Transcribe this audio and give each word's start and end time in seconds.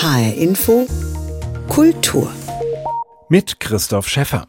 HR 0.00 0.32
Info 0.34 0.86
Kultur 1.66 2.32
mit 3.28 3.58
Christoph 3.58 4.08
Schäffer. 4.08 4.46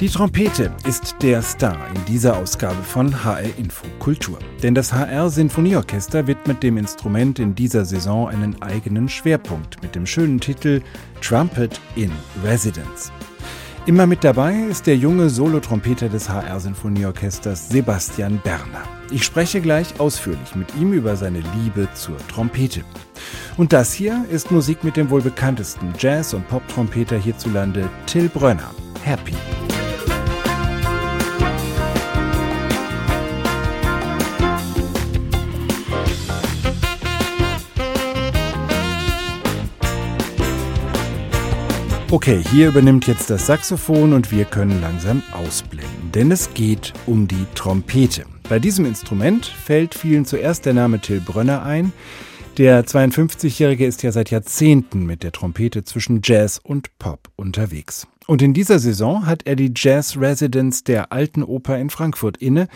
Die 0.00 0.08
Trompete 0.08 0.72
ist 0.88 1.16
der 1.20 1.42
Star 1.42 1.76
in 1.94 2.02
dieser 2.06 2.34
Ausgabe 2.38 2.82
von 2.82 3.22
HR 3.22 3.58
Info 3.58 3.86
Kultur. 3.98 4.38
Denn 4.62 4.74
das 4.74 4.94
HR 4.94 5.28
Sinfonieorchester 5.28 6.26
widmet 6.26 6.62
dem 6.62 6.78
Instrument 6.78 7.38
in 7.38 7.54
dieser 7.54 7.84
Saison 7.84 8.26
einen 8.26 8.62
eigenen 8.62 9.10
Schwerpunkt 9.10 9.82
mit 9.82 9.94
dem 9.94 10.06
schönen 10.06 10.40
Titel 10.40 10.80
Trumpet 11.20 11.78
in 11.96 12.10
Residence. 12.42 13.12
Immer 13.84 14.06
mit 14.06 14.24
dabei 14.24 14.54
ist 14.70 14.86
der 14.86 14.96
junge 14.96 15.28
Solotrompeter 15.28 16.08
des 16.08 16.30
HR 16.30 16.60
Sinfonieorchesters 16.60 17.68
Sebastian 17.68 18.40
Berner. 18.42 18.84
Ich 19.10 19.24
spreche 19.24 19.60
gleich 19.60 20.00
ausführlich 20.00 20.54
mit 20.54 20.74
ihm 20.76 20.94
über 20.94 21.14
seine 21.14 21.42
Liebe 21.62 21.88
zur 21.92 22.16
Trompete. 22.28 22.84
Und 23.58 23.74
das 23.74 23.92
hier 23.92 24.24
ist 24.30 24.50
Musik 24.50 24.82
mit 24.82 24.96
dem 24.96 25.10
wohl 25.10 25.20
bekanntesten 25.20 25.92
Jazz- 25.98 26.32
und 26.32 26.48
Pop-Trompeter 26.48 27.18
hierzulande, 27.18 27.86
Till 28.06 28.30
Brönner. 28.30 28.70
Happy. 29.04 29.34
Okay, 42.12 42.42
hier 42.50 42.66
übernimmt 42.66 43.06
jetzt 43.06 43.30
das 43.30 43.46
Saxophon 43.46 44.14
und 44.14 44.32
wir 44.32 44.44
können 44.44 44.80
langsam 44.80 45.22
ausblenden, 45.30 46.10
denn 46.12 46.32
es 46.32 46.52
geht 46.54 46.92
um 47.06 47.28
die 47.28 47.46
Trompete. 47.54 48.24
Bei 48.48 48.58
diesem 48.58 48.84
Instrument 48.84 49.46
fällt 49.46 49.94
vielen 49.94 50.24
zuerst 50.24 50.66
der 50.66 50.74
Name 50.74 50.98
Till 50.98 51.20
Brönner 51.20 51.62
ein. 51.62 51.92
Der 52.58 52.84
52-Jährige 52.84 53.86
ist 53.86 54.02
ja 54.02 54.10
seit 54.10 54.32
Jahrzehnten 54.32 55.06
mit 55.06 55.22
der 55.22 55.30
Trompete 55.30 55.84
zwischen 55.84 56.20
Jazz 56.24 56.58
und 56.60 56.98
Pop 56.98 57.28
unterwegs. 57.36 58.08
Und 58.30 58.42
in 58.42 58.54
dieser 58.54 58.78
Saison 58.78 59.26
hat 59.26 59.48
er 59.48 59.56
die 59.56 59.72
Jazz 59.74 60.16
Residence 60.16 60.84
der 60.84 61.10
Alten 61.10 61.42
Oper 61.42 61.76
in 61.80 61.90
Frankfurt 61.90 62.36
inne. 62.36 62.68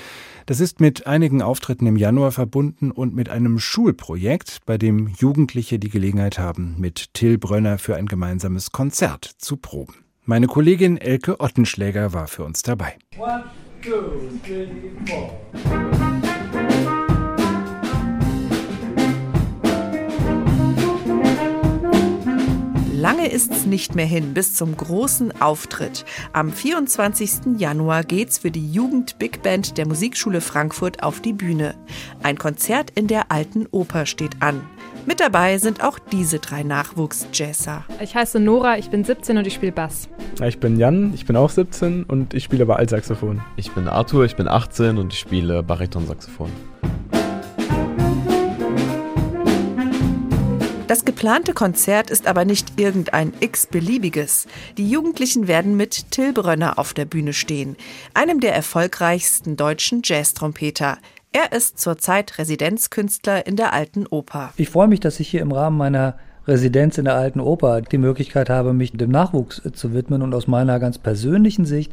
Das 0.46 0.58
ist 0.58 0.80
mit 0.80 1.06
einigen 1.06 1.42
Auftritten 1.42 1.86
im 1.86 1.94
Januar 1.94 2.33
verbunden 2.33 2.91
und 2.91 3.14
mit 3.14 3.28
einem 3.28 3.61
Schulprojekt, 3.61 4.62
bei 4.66 4.78
dem 4.78 5.06
Jugendliche 5.16 5.78
die 5.78 5.91
Gelegenheit 5.91 6.41
haben, 6.41 6.74
mit 6.78 7.14
Till 7.14 7.38
Brönner 7.38 7.78
für 7.78 7.94
ein 7.94 8.06
gemeinsames 8.06 8.72
Konzert 8.72 9.30
zu 9.38 9.56
proben. 9.56 9.94
Meine 10.24 10.48
Kollegin 10.48 10.96
Elke 10.96 11.38
Ottenschläger 11.38 12.12
war 12.12 12.27
für 12.27 12.42
uns 12.42 12.62
dabei. 12.62 12.96
One, 13.16 13.44
two, 13.80 13.92
three, 14.44 14.66
Lange 23.05 23.30
ist's 23.30 23.66
nicht 23.66 23.94
mehr 23.94 24.06
hin 24.06 24.33
bis 24.33 24.55
zum 24.55 24.74
großen 24.74 25.38
Auftritt. 25.38 26.06
Am 26.33 26.50
24. 26.50 27.58
Januar 27.58 28.02
geht's 28.02 28.38
für 28.38 28.50
die 28.50 28.72
Jugend 28.72 29.19
Big 29.19 29.42
Band 29.42 29.77
der 29.77 29.86
Musikschule 29.86 30.41
Frankfurt 30.41 31.02
auf 31.02 31.20
die 31.20 31.34
Bühne. 31.34 31.74
Ein 32.22 32.38
Konzert 32.38 32.92
in 32.94 33.06
der 33.06 33.30
Alten 33.30 33.66
Oper 33.72 34.06
steht 34.06 34.41
an. 34.41 34.62
Mit 35.05 35.20
dabei 35.20 35.58
sind 35.58 35.84
auch 35.84 35.98
diese 35.98 36.38
drei 36.38 36.62
Nachwuchsjazzer. 36.62 37.84
Ich 38.00 38.14
heiße 38.14 38.41
Nora, 38.41 38.78
ich 38.78 38.88
bin 38.88 39.05
17 39.05 39.36
und 39.36 39.46
ich 39.46 39.52
spiele 39.52 39.72
Bass. 39.72 40.08
Ich 40.42 40.58
bin 40.58 40.78
Jan, 40.78 41.12
ich 41.12 41.27
bin 41.27 41.36
auch 41.36 41.50
17 41.50 42.05
und 42.05 42.33
ich 42.33 42.44
spiele 42.44 42.62
aber 42.62 42.78
Altsaxophon. 42.78 43.42
Ich 43.56 43.70
bin 43.72 43.86
Arthur, 43.86 44.24
ich 44.24 44.34
bin 44.34 44.48
18 44.48 44.96
und 44.96 45.12
ich 45.12 45.18
spiele 45.18 45.62
Baritonsaxophon. 45.62 46.51
Das 50.94 51.05
geplante 51.05 51.55
Konzert 51.55 52.08
ist 52.08 52.28
aber 52.28 52.44
nicht 52.44 52.78
irgendein 52.78 53.32
x-beliebiges. 53.40 54.46
Die 54.78 54.88
Jugendlichen 54.88 55.48
werden 55.48 55.77
mit 55.77 56.12
Till 56.12 56.32
Brönner 56.32 56.78
auf 56.78 56.94
der 56.94 57.05
Bühne 57.05 57.32
stehen, 57.32 57.74
einem 58.14 58.38
der 58.38 58.55
erfolgreichsten 58.55 59.56
deutschen 59.56 60.02
Jazztrompeter. 60.04 60.98
Er 61.33 61.50
ist 61.50 61.80
zurzeit 61.80 62.38
Residenzkünstler 62.38 63.44
in 63.44 63.56
der 63.56 63.72
Alten 63.72 64.06
Oper. 64.06 64.52
Ich 64.56 64.68
freue 64.68 64.86
mich, 64.86 65.00
dass 65.00 65.18
ich 65.18 65.27
hier 65.27 65.40
im 65.40 65.50
Rahmen 65.50 65.77
meiner 65.77 66.14
Residenz 66.46 66.96
in 66.96 67.06
der 67.06 67.16
Alten 67.16 67.40
Oper 67.40 67.80
die 67.80 67.98
Möglichkeit 67.98 68.48
habe, 68.48 68.72
mich 68.72 68.92
dem 68.92 69.10
Nachwuchs 69.10 69.62
zu 69.72 69.94
widmen 69.94 70.22
und 70.22 70.33
aus 70.33 70.46
meiner 70.46 70.78
ganz 70.78 70.98
persönlichen 70.98 71.64
Sicht 71.64 71.90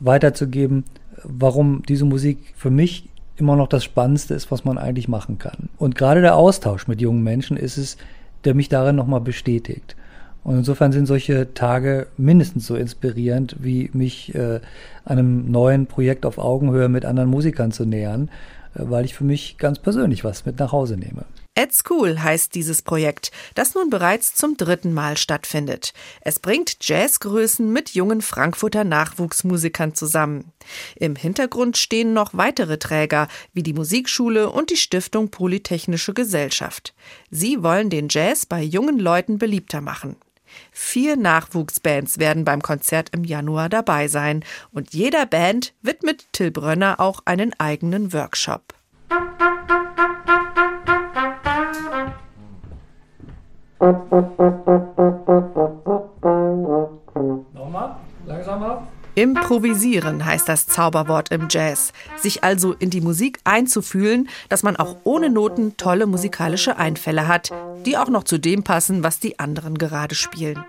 weiterzugeben, 0.00 0.82
warum 1.22 1.84
diese 1.88 2.04
Musik 2.04 2.52
für 2.56 2.70
mich 2.70 3.10
immer 3.36 3.54
noch 3.54 3.68
das 3.68 3.84
Spannendste 3.84 4.34
ist, 4.34 4.50
was 4.50 4.64
man 4.64 4.76
eigentlich 4.76 5.06
machen 5.06 5.38
kann. 5.38 5.68
Und 5.78 5.94
gerade 5.94 6.20
der 6.20 6.34
Austausch 6.34 6.88
mit 6.88 7.00
jungen 7.00 7.22
Menschen 7.22 7.56
ist 7.56 7.78
es, 7.78 7.96
der 8.44 8.54
mich 8.54 8.68
darin 8.68 8.96
nochmal 8.96 9.20
bestätigt. 9.20 9.96
Und 10.42 10.56
insofern 10.56 10.92
sind 10.92 11.06
solche 11.06 11.52
Tage 11.52 12.06
mindestens 12.16 12.66
so 12.66 12.74
inspirierend, 12.74 13.56
wie 13.60 13.90
mich 13.92 14.34
äh, 14.34 14.60
einem 15.04 15.50
neuen 15.50 15.86
Projekt 15.86 16.24
auf 16.24 16.38
Augenhöhe 16.38 16.88
mit 16.88 17.04
anderen 17.04 17.28
Musikern 17.28 17.72
zu 17.72 17.84
nähern, 17.84 18.30
äh, 18.74 18.80
weil 18.84 19.04
ich 19.04 19.14
für 19.14 19.24
mich 19.24 19.58
ganz 19.58 19.78
persönlich 19.78 20.24
was 20.24 20.46
mit 20.46 20.58
nach 20.58 20.72
Hause 20.72 20.96
nehme. 20.96 21.24
At 21.56 21.74
School 21.74 22.22
heißt 22.22 22.54
dieses 22.54 22.80
Projekt, 22.80 23.32
das 23.54 23.74
nun 23.74 23.90
bereits 23.90 24.34
zum 24.34 24.56
dritten 24.56 24.94
Mal 24.94 25.16
stattfindet. 25.16 25.92
Es 26.20 26.38
bringt 26.38 26.76
Jazzgrößen 26.80 27.70
mit 27.70 27.90
jungen 27.90 28.22
Frankfurter 28.22 28.84
Nachwuchsmusikern 28.84 29.94
zusammen. 29.94 30.52
Im 30.96 31.16
Hintergrund 31.16 31.76
stehen 31.76 32.12
noch 32.12 32.34
weitere 32.34 32.78
Träger 32.78 33.28
wie 33.52 33.62
die 33.62 33.74
Musikschule 33.74 34.48
und 34.48 34.70
die 34.70 34.76
Stiftung 34.76 35.30
Polytechnische 35.30 36.14
Gesellschaft. 36.14 36.94
Sie 37.30 37.62
wollen 37.62 37.90
den 37.90 38.08
Jazz 38.08 38.46
bei 38.46 38.62
jungen 38.62 38.98
Leuten 38.98 39.38
beliebter 39.38 39.80
machen. 39.80 40.16
Vier 40.72 41.16
Nachwuchsbands 41.16 42.18
werden 42.18 42.44
beim 42.44 42.62
Konzert 42.62 43.10
im 43.10 43.24
Januar 43.24 43.68
dabei 43.68 44.08
sein 44.08 44.44
und 44.72 44.94
jeder 44.94 45.26
Band 45.26 45.74
widmet 45.82 46.26
Till 46.32 46.50
Brönner 46.50 47.00
auch 47.00 47.20
einen 47.24 47.58
eigenen 47.58 48.12
Workshop. 48.12 48.74
Improvisieren 59.14 60.24
heißt 60.24 60.48
das 60.48 60.66
Zauberwort 60.66 61.30
im 61.30 61.48
Jazz. 61.50 61.92
Sich 62.16 62.44
also 62.44 62.74
in 62.74 62.90
die 62.90 63.00
Musik 63.00 63.38
einzufühlen, 63.44 64.28
dass 64.50 64.62
man 64.62 64.76
auch 64.76 64.96
ohne 65.04 65.30
Noten 65.30 65.76
tolle 65.78 66.06
musikalische 66.06 66.76
Einfälle 66.76 67.26
hat, 67.26 67.50
die 67.86 67.96
auch 67.96 68.08
noch 68.08 68.24
zu 68.24 68.38
dem 68.38 68.62
passen, 68.64 69.02
was 69.02 69.18
die 69.18 69.38
anderen 69.38 69.78
gerade 69.78 70.14
spielen. 70.14 70.62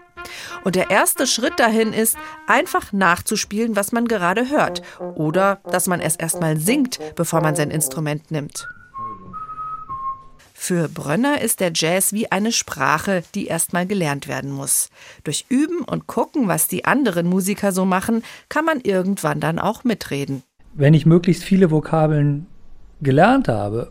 Und 0.63 0.75
der 0.75 0.89
erste 0.89 1.27
Schritt 1.27 1.59
dahin 1.59 1.93
ist, 1.93 2.15
einfach 2.47 2.93
nachzuspielen, 2.93 3.75
was 3.75 3.91
man 3.91 4.07
gerade 4.07 4.49
hört. 4.49 4.81
Oder 5.15 5.59
dass 5.69 5.87
man 5.87 5.99
es 5.99 6.15
erstmal 6.15 6.57
singt, 6.57 6.99
bevor 7.15 7.41
man 7.41 7.55
sein 7.55 7.71
Instrument 7.71 8.31
nimmt. 8.31 8.67
Für 10.63 10.87
Brönner 10.89 11.41
ist 11.41 11.59
der 11.59 11.71
Jazz 11.73 12.13
wie 12.13 12.31
eine 12.31 12.51
Sprache, 12.51 13.23
die 13.33 13.47
erstmal 13.47 13.87
gelernt 13.87 14.27
werden 14.27 14.51
muss. 14.51 14.91
Durch 15.23 15.45
Üben 15.49 15.79
und 15.79 16.05
Gucken, 16.05 16.47
was 16.47 16.67
die 16.67 16.85
anderen 16.85 17.25
Musiker 17.25 17.71
so 17.71 17.83
machen, 17.83 18.21
kann 18.47 18.65
man 18.65 18.79
irgendwann 18.79 19.39
dann 19.39 19.57
auch 19.57 19.83
mitreden. 19.83 20.43
Wenn 20.75 20.93
ich 20.93 21.07
möglichst 21.07 21.43
viele 21.43 21.71
Vokabeln 21.71 22.45
gelernt 23.01 23.47
habe, 23.47 23.89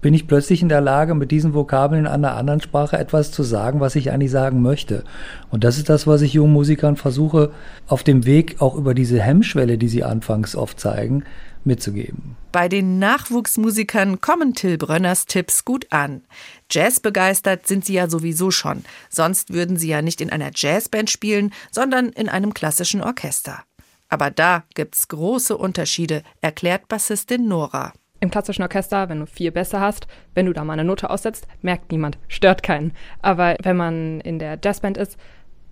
bin 0.00 0.14
ich 0.14 0.28
plötzlich 0.28 0.62
in 0.62 0.68
der 0.68 0.80
Lage, 0.80 1.16
mit 1.16 1.32
diesen 1.32 1.52
Vokabeln 1.52 2.04
in 2.04 2.06
einer 2.06 2.36
anderen 2.36 2.60
Sprache 2.60 2.96
etwas 2.96 3.32
zu 3.32 3.42
sagen, 3.42 3.80
was 3.80 3.96
ich 3.96 4.12
eigentlich 4.12 4.30
sagen 4.30 4.62
möchte. 4.62 5.02
Und 5.50 5.64
das 5.64 5.78
ist 5.78 5.88
das, 5.88 6.06
was 6.06 6.22
ich 6.22 6.32
jungen 6.32 6.52
Musikern 6.52 6.94
versuche, 6.94 7.50
auf 7.88 8.04
dem 8.04 8.24
Weg 8.24 8.62
auch 8.62 8.76
über 8.76 8.94
diese 8.94 9.20
Hemmschwelle, 9.20 9.78
die 9.78 9.88
sie 9.88 10.04
anfangs 10.04 10.54
oft 10.54 10.78
zeigen, 10.78 11.24
mitzugeben. 11.68 12.36
Bei 12.50 12.68
den 12.68 12.98
Nachwuchsmusikern 12.98 14.20
kommen 14.20 14.54
Till 14.54 14.76
Brönners 14.76 15.26
Tipps 15.26 15.64
gut 15.64 15.86
an. 15.90 16.22
Jazzbegeistert 16.70 17.68
sind 17.68 17.84
sie 17.84 17.94
ja 17.94 18.08
sowieso 18.08 18.50
schon. 18.50 18.84
Sonst 19.08 19.52
würden 19.52 19.76
sie 19.76 19.88
ja 19.88 20.02
nicht 20.02 20.20
in 20.20 20.30
einer 20.30 20.50
Jazzband 20.52 21.08
spielen, 21.08 21.52
sondern 21.70 22.08
in 22.08 22.28
einem 22.28 22.52
klassischen 22.52 23.02
Orchester. 23.02 23.62
Aber 24.08 24.30
da 24.30 24.64
gibt's 24.74 25.06
große 25.06 25.56
Unterschiede, 25.56 26.22
erklärt 26.40 26.88
Bassistin 26.88 27.46
Nora. 27.46 27.92
Im 28.20 28.30
klassischen 28.30 28.62
Orchester, 28.62 29.08
wenn 29.08 29.20
du 29.20 29.26
vier 29.26 29.52
Bässe 29.52 29.78
hast, 29.78 30.08
wenn 30.34 30.46
du 30.46 30.52
da 30.52 30.64
mal 30.64 30.72
eine 30.72 30.84
Note 30.84 31.08
aussetzt, 31.08 31.46
merkt 31.62 31.92
niemand, 31.92 32.18
stört 32.26 32.64
keinen. 32.64 32.92
Aber 33.22 33.56
wenn 33.62 33.76
man 33.76 34.20
in 34.22 34.40
der 34.40 34.58
Jazzband 34.62 34.96
ist, 34.96 35.16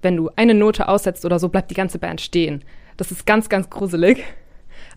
wenn 0.02 0.16
du 0.16 0.30
eine 0.36 0.54
Note 0.54 0.86
aussetzt 0.86 1.24
oder 1.24 1.40
so, 1.40 1.48
bleibt 1.48 1.70
die 1.70 1.74
ganze 1.74 1.98
Band 1.98 2.20
stehen. 2.20 2.62
Das 2.96 3.10
ist 3.10 3.26
ganz, 3.26 3.48
ganz 3.48 3.68
gruselig. 3.68 4.22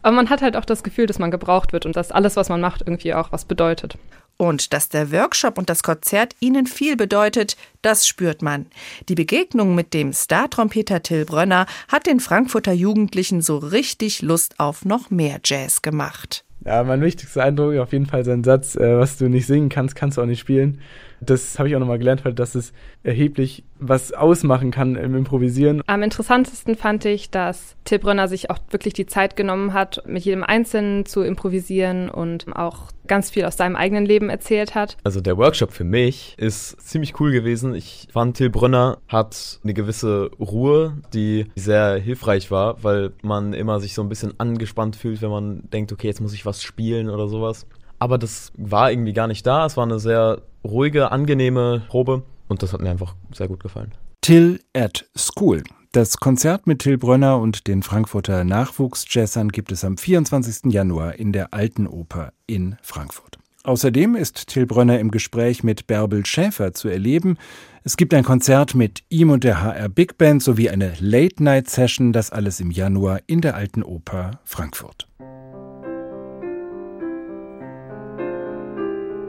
Aber 0.01 0.15
man 0.15 0.29
hat 0.29 0.41
halt 0.41 0.55
auch 0.55 0.65
das 0.65 0.83
Gefühl, 0.83 1.05
dass 1.05 1.19
man 1.19 1.31
gebraucht 1.31 1.73
wird 1.73 1.85
und 1.85 1.95
dass 1.95 2.11
alles, 2.11 2.35
was 2.35 2.49
man 2.49 2.61
macht, 2.61 2.81
irgendwie 2.81 3.13
auch 3.13 3.31
was 3.31 3.45
bedeutet. 3.45 3.97
Und 4.37 4.71
dass 4.71 4.87
der 4.87 5.11
Workshop 5.11 5.57
und 5.57 5.69
das 5.69 5.83
Konzert 5.83 6.33
ihnen 6.39 6.65
viel 6.65 6.95
bedeutet, 6.95 7.57
das 7.81 8.07
spürt 8.07 8.41
man. 8.41 8.67
Die 9.09 9.15
Begegnung 9.15 9.75
mit 9.75 9.93
dem 9.93 10.13
Star-Trompeter 10.13 11.03
Till 11.03 11.25
Brönner 11.25 11.65
hat 11.89 12.05
den 12.05 12.21
Frankfurter 12.21 12.71
Jugendlichen 12.71 13.41
so 13.41 13.57
richtig 13.57 14.21
Lust 14.21 14.57
auf 14.57 14.85
noch 14.85 15.09
mehr 15.09 15.41
Jazz 15.43 15.81
gemacht. 15.81 16.45
Ja, 16.65 16.83
mein 16.85 17.01
wichtigster 17.01 17.43
Eindruck 17.43 17.75
auf 17.77 17.91
jeden 17.91 18.05
Fall 18.05 18.23
sein 18.23 18.45
Satz, 18.45 18.75
äh, 18.75 18.97
was 18.97 19.17
du 19.17 19.27
nicht 19.27 19.45
singen 19.45 19.67
kannst, 19.67 19.95
kannst 19.95 20.17
du 20.17 20.21
auch 20.21 20.25
nicht 20.25 20.39
spielen. 20.39 20.79
Das 21.21 21.59
habe 21.59 21.69
ich 21.69 21.75
auch 21.75 21.79
nochmal 21.79 21.99
gelernt, 21.99 22.25
weil 22.25 22.33
das 22.33 22.55
es 22.55 22.73
erheblich 23.03 23.63
was 23.79 24.11
ausmachen 24.11 24.71
kann 24.71 24.95
im 24.95 25.15
Improvisieren. 25.15 25.81
Am 25.87 26.03
interessantesten 26.03 26.75
fand 26.75 27.05
ich, 27.05 27.29
dass 27.29 27.75
Till 27.85 27.99
Brönner 27.99 28.27
sich 28.27 28.49
auch 28.49 28.57
wirklich 28.71 28.93
die 28.93 29.05
Zeit 29.05 29.35
genommen 29.35 29.73
hat, 29.73 30.03
mit 30.05 30.23
jedem 30.23 30.43
Einzelnen 30.43 31.05
zu 31.05 31.21
improvisieren 31.21 32.09
und 32.09 32.45
auch 32.55 32.91
ganz 33.07 33.29
viel 33.29 33.45
aus 33.45 33.57
seinem 33.57 33.75
eigenen 33.75 34.05
Leben 34.05 34.29
erzählt 34.29 34.75
hat. 34.75 34.97
Also 35.03 35.21
der 35.21 35.37
Workshop 35.37 35.71
für 35.71 35.83
mich 35.83 36.35
ist 36.37 36.79
ziemlich 36.81 37.19
cool 37.19 37.31
gewesen. 37.31 37.73
Ich 37.73 38.07
fand, 38.11 38.37
Till 38.37 38.49
Brönner 38.49 38.99
hat 39.07 39.59
eine 39.63 39.73
gewisse 39.73 40.29
Ruhe, 40.39 40.97
die 41.13 41.47
sehr 41.55 41.95
hilfreich 41.95 42.51
war, 42.51 42.83
weil 42.83 43.11
man 43.21 43.53
immer 43.53 43.79
sich 43.79 43.93
so 43.93 44.01
ein 44.03 44.09
bisschen 44.09 44.33
angespannt 44.39 44.95
fühlt, 44.95 45.21
wenn 45.21 45.31
man 45.31 45.69
denkt, 45.71 45.91
okay, 45.91 46.07
jetzt 46.07 46.21
muss 46.21 46.33
ich 46.33 46.45
was 46.45 46.61
spielen 46.61 47.09
oder 47.09 47.27
sowas. 47.27 47.65
Aber 47.97 48.17
das 48.17 48.51
war 48.55 48.91
irgendwie 48.91 49.13
gar 49.13 49.27
nicht 49.27 49.45
da. 49.45 49.65
Es 49.65 49.75
war 49.75 49.83
eine 49.83 49.99
sehr 49.99 50.41
ruhige, 50.63 51.11
angenehme 51.11 51.83
Probe 51.87 52.23
und 52.47 52.63
das 52.63 52.73
hat 52.73 52.81
mir 52.81 52.89
einfach 52.89 53.15
sehr 53.33 53.47
gut 53.47 53.61
gefallen. 53.61 53.93
Till 54.21 54.59
at 54.73 55.05
School. 55.15 55.63
Das 55.91 56.17
Konzert 56.17 56.67
mit 56.67 56.79
Till 56.79 56.97
Brönner 56.97 57.39
und 57.39 57.67
den 57.67 57.81
Frankfurter 57.81 58.43
Nachwuchsjazzern 58.43 59.49
gibt 59.49 59.71
es 59.71 59.83
am 59.83 59.97
24. 59.97 60.71
Januar 60.71 61.15
in 61.15 61.31
der 61.33 61.53
Alten 61.53 61.87
Oper 61.87 62.31
in 62.45 62.75
Frankfurt. 62.83 63.39
Außerdem 63.63 64.15
ist 64.15 64.47
Till 64.47 64.65
Brönner 64.65 64.99
im 64.99 65.11
Gespräch 65.11 65.63
mit 65.63 65.87
Bärbel 65.87 66.25
Schäfer 66.25 66.73
zu 66.73 66.89
erleben. 66.89 67.37
Es 67.83 67.97
gibt 67.97 68.13
ein 68.13 68.23
Konzert 68.23 68.75
mit 68.75 69.03
ihm 69.09 69.31
und 69.31 69.43
der 69.43 69.61
HR 69.61 69.89
Big 69.89 70.17
Band 70.17 70.43
sowie 70.43 70.69
eine 70.69 70.93
Late-Night-Session, 70.99 72.13
das 72.13 72.31
alles 72.31 72.59
im 72.59 72.71
Januar 72.71 73.21
in 73.27 73.41
der 73.41 73.55
Alten 73.55 73.83
Oper 73.83 74.39
Frankfurt. 74.43 75.07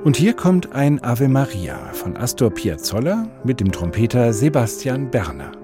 Und 0.02 0.16
hier 0.16 0.32
kommt 0.32 0.72
ein 0.72 1.02
Ave 1.04 1.28
Maria 1.28 1.92
von 1.92 2.16
Astor 2.16 2.50
Piazzolla 2.50 3.28
mit 3.44 3.60
dem 3.60 3.70
Trompeter 3.70 4.32
Sebastian 4.32 5.10
Berner. 5.10 5.59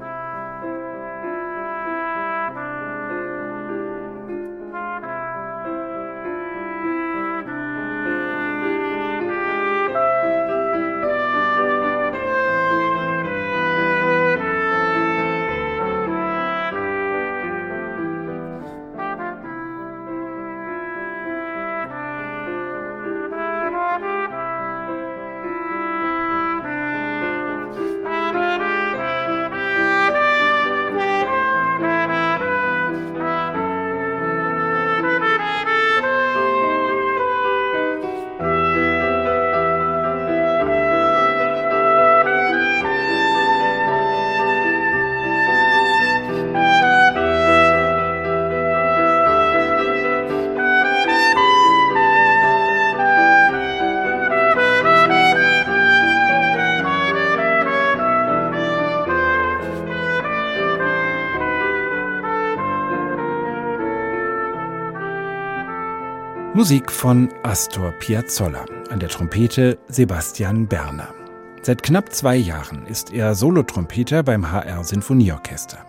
Musik 66.56 66.90
von 66.90 67.28
Astor 67.42 67.92
Piazzolla, 67.92 68.64
an 68.88 68.98
der 68.98 69.10
Trompete 69.10 69.76
Sebastian 69.88 70.66
Berner. 70.66 71.12
Seit 71.60 71.82
knapp 71.82 72.14
zwei 72.14 72.34
Jahren 72.34 72.86
ist 72.86 73.12
er 73.12 73.34
Solotrompeter 73.34 74.22
beim 74.22 74.50
HR 74.50 74.82
Sinfonieorchester. 74.82 75.86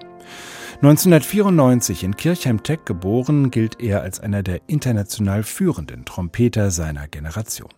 1994 0.81 2.03
in 2.03 2.17
Kirchheim-Teck 2.17 2.85
geboren, 2.85 3.49
gilt 3.49 3.79
er 3.79 4.01
als 4.01 4.19
einer 4.19 4.43
der 4.43 4.59
international 4.67 5.43
führenden 5.43 6.03
Trompeter 6.03 6.69
seiner 6.69 7.07
Generation. 7.07 7.69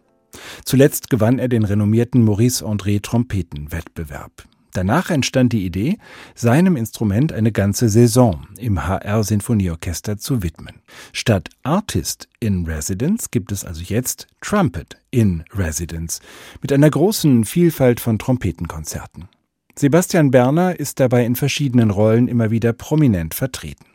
Zuletzt 0.66 1.12
gewann 1.12 1.38
er 1.38 1.48
den 1.48 1.66
renommierten 1.66 2.24
Maurice 2.24 2.66
André 2.66 3.04
Trompetenwettbewerb. 3.04 4.32
Danach 4.74 5.10
entstand 5.10 5.54
die 5.54 5.66
Idee, 5.66 5.98
seinem 6.36 6.76
Instrument 6.76 7.34
eine 7.34 7.52
ganze 7.52 7.90
Saison 7.90 8.48
im 8.58 8.88
HR 8.88 9.24
Sinfonieorchester 9.24 10.18
zu 10.18 10.44
widmen. 10.44 10.82
Statt 11.12 11.50
Artist 11.64 12.28
in 12.40 12.66
Residence 12.66 13.32
gibt 13.32 13.52
es 13.52 13.66
also 13.66 13.82
jetzt 13.82 14.28
Trumpet 14.42 14.98
in 15.12 15.44
Residence 15.54 16.22
mit 16.62 16.72
einer 16.72 16.90
großen 16.90 17.46
Vielfalt 17.46 18.00
von 18.00 18.20
Trompetenkonzerten. 18.20 19.28
Sebastian 19.76 20.30
Berner 20.30 20.80
ist 20.80 21.00
dabei 21.00 21.26
in 21.26 21.36
verschiedenen 21.36 21.90
Rollen 21.90 22.28
immer 22.28 22.52
wieder 22.52 22.74
prominent 22.74 23.34
vertreten. 23.34 23.86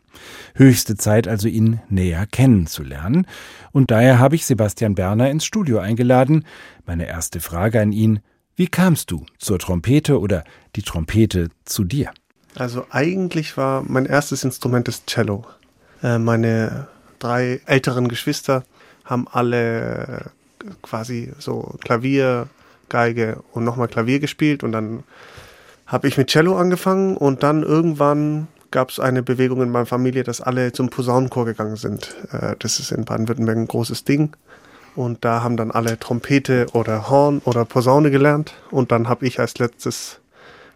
Höchste 0.55 0.95
Zeit 0.95 1.27
also, 1.27 1.47
ihn 1.47 1.79
näher 1.89 2.25
kennenzulernen. 2.25 3.27
Und 3.71 3.91
daher 3.91 4.19
habe 4.19 4.35
ich 4.35 4.45
Sebastian 4.45 4.95
Berner 4.95 5.29
ins 5.29 5.45
Studio 5.45 5.79
eingeladen. 5.79 6.45
Meine 6.85 7.05
erste 7.05 7.39
Frage 7.39 7.81
an 7.81 7.91
ihn, 7.91 8.19
wie 8.55 8.67
kamst 8.67 9.11
du 9.11 9.25
zur 9.37 9.59
Trompete 9.59 10.19
oder 10.19 10.43
die 10.75 10.81
Trompete 10.81 11.49
zu 11.65 11.83
dir? 11.83 12.11
Also 12.55 12.85
eigentlich 12.89 13.57
war 13.57 13.83
mein 13.85 14.05
erstes 14.05 14.43
Instrument 14.43 14.87
das 14.87 15.05
Cello. 15.05 15.45
Äh, 16.01 16.19
meine 16.19 16.87
drei 17.19 17.61
älteren 17.65 18.07
Geschwister 18.07 18.63
haben 19.03 19.27
alle 19.29 20.31
quasi 20.81 21.33
so 21.37 21.75
Klavier, 21.83 22.47
Geige 22.87 23.43
und 23.51 23.63
nochmal 23.63 23.87
Klavier 23.87 24.19
gespielt 24.19 24.63
und 24.63 24.71
dann 24.71 25.03
habe 25.85 26.07
ich 26.07 26.17
mit 26.17 26.29
Cello 26.29 26.57
angefangen 26.57 27.17
und 27.17 27.43
dann 27.43 27.63
irgendwann 27.63 28.47
gab 28.71 28.89
es 28.89 28.99
eine 28.99 29.23
Bewegung 29.23 29.61
in 29.61 29.69
meiner 29.69 29.85
Familie, 29.85 30.23
dass 30.23 30.41
alle 30.41 30.71
zum 30.71 30.89
Posaunenchor 30.89 31.45
gegangen 31.45 31.75
sind. 31.75 32.15
Äh, 32.31 32.55
das 32.59 32.79
ist 32.79 32.91
in 32.91 33.05
Baden-Württemberg 33.05 33.57
ein 33.57 33.67
großes 33.67 34.03
Ding. 34.03 34.35
Und 34.95 35.25
da 35.25 35.43
haben 35.43 35.57
dann 35.57 35.71
alle 35.71 35.99
Trompete 35.99 36.67
oder 36.73 37.09
Horn 37.09 37.41
oder 37.43 37.65
Posaune 37.65 38.11
gelernt. 38.11 38.53
Und 38.71 38.91
dann 38.91 39.09
habe 39.09 39.25
ich 39.25 39.39
als 39.39 39.57
letztes 39.59 40.19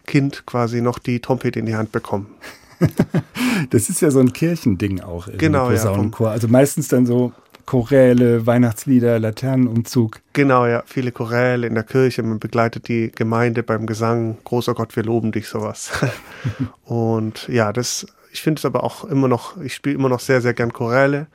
Kind 0.06 0.44
quasi 0.46 0.82
noch 0.82 0.98
die 0.98 1.20
Trompete 1.20 1.58
in 1.58 1.66
die 1.66 1.76
Hand 1.76 1.92
bekommen. 1.92 2.26
das 3.70 3.88
ist 3.88 4.00
ja 4.00 4.10
so 4.10 4.20
ein 4.20 4.32
Kirchending 4.32 5.00
auch. 5.00 5.28
Genau, 5.38 5.68
Posaunenchor. 5.68 6.28
Ja, 6.28 6.32
also 6.32 6.48
meistens 6.48 6.88
dann 6.88 7.06
so 7.06 7.32
Choräle, 7.66 8.46
Weihnachtslieder, 8.46 9.18
Laternenumzug. 9.20 10.20
Genau, 10.32 10.66
ja, 10.66 10.82
viele 10.86 11.12
Choräle 11.12 11.66
in 11.66 11.74
der 11.74 11.84
Kirche. 11.84 12.22
Man 12.22 12.40
begleitet 12.40 12.88
die 12.88 13.12
Gemeinde 13.12 13.62
beim 13.62 13.86
Gesang. 13.86 14.38
Großer 14.44 14.74
Gott, 14.74 14.96
wir 14.96 15.04
loben 15.04 15.30
dich, 15.32 15.46
sowas. 15.46 15.92
und 16.84 17.46
ja, 17.48 17.72
das, 17.72 18.06
ich 18.32 18.42
finde 18.42 18.58
es 18.58 18.64
aber 18.64 18.82
auch 18.82 19.04
immer 19.04 19.28
noch, 19.28 19.56
ich 19.60 19.74
spiele 19.74 19.94
immer 19.94 20.08
noch 20.08 20.20
sehr, 20.20 20.40
sehr 20.40 20.54
gern 20.54 20.72
Choräle. 20.72 21.28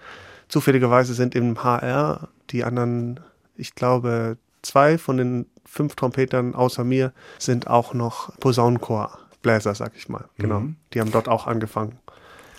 Zufälligerweise 0.49 1.13
sind 1.13 1.35
im 1.35 1.63
HR 1.63 2.27
die 2.49 2.63
anderen, 2.63 3.19
ich 3.55 3.75
glaube, 3.75 4.37
zwei 4.61 4.97
von 4.97 5.17
den 5.17 5.45
fünf 5.65 5.95
Trompetern 5.95 6.55
außer 6.55 6.83
mir 6.83 7.11
sind 7.39 7.67
auch 7.67 7.93
noch 7.93 8.37
Posaunenchorbläser, 8.39 9.75
sag 9.75 9.93
ich 9.95 10.09
mal. 10.09 10.25
Genau. 10.37 10.61
Mhm. 10.61 10.75
Die 10.93 11.01
haben 11.01 11.11
dort 11.11 11.27
auch 11.27 11.47
angefangen. 11.47 11.99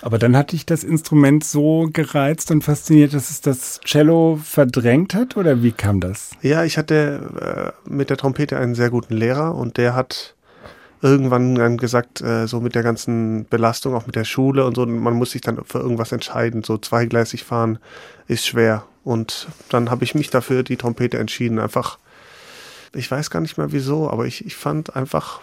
Aber 0.03 0.19
dann 0.19 0.37
hat 0.37 0.53
dich 0.53 0.67
das 0.67 0.85
Instrument 0.85 1.43
so 1.43 1.89
gereizt 1.91 2.51
und 2.51 2.63
fasziniert, 2.63 3.15
dass 3.15 3.31
es 3.31 3.41
das 3.41 3.81
Cello 3.81 4.39
verdrängt 4.43 5.15
hat? 5.15 5.37
Oder 5.37 5.63
wie 5.63 5.73
kam 5.73 6.01
das? 6.01 6.33
Ja, 6.43 6.65
ich 6.65 6.77
hatte 6.77 7.73
äh, 7.87 7.91
mit 7.91 8.11
der 8.11 8.17
Trompete 8.19 8.59
einen 8.59 8.75
sehr 8.75 8.91
guten 8.91 9.15
Lehrer 9.15 9.55
und 9.55 9.79
der 9.79 9.95
hat 9.95 10.35
irgendwann 11.01 11.55
dann 11.55 11.77
gesagt, 11.77 12.21
äh, 12.21 12.47
so 12.47 12.61
mit 12.61 12.75
der 12.75 12.83
ganzen 12.83 13.47
Belastung, 13.49 13.95
auch 13.95 14.07
mit 14.07 14.17
der 14.17 14.25
Schule 14.25 14.67
und 14.67 14.77
so, 14.77 14.87
man 14.87 15.15
muss 15.15 15.31
sich 15.31 15.41
dann 15.41 15.65
für 15.65 15.79
irgendwas 15.79 16.13
entscheiden. 16.13 16.63
So 16.63 16.79
zweigleisig 16.79 17.45
fahren 17.45 17.79
ist 18.29 18.47
schwer. 18.47 18.85
Und 19.07 19.47
dann 19.69 19.89
habe 19.89 20.03
ich 20.03 20.17
mich 20.17 20.31
dafür 20.31 20.65
die 20.65 20.77
Trompete 20.77 21.19
entschieden. 21.19 21.61
Einfach, 21.61 22.01
ich 22.93 23.09
weiß 23.09 23.31
gar 23.31 23.39
nicht 23.39 23.57
mehr 23.57 23.71
wieso, 23.71 24.11
aber 24.11 24.27
ich, 24.27 24.45
ich 24.45 24.57
fand 24.57 24.97
einfach, 24.97 25.43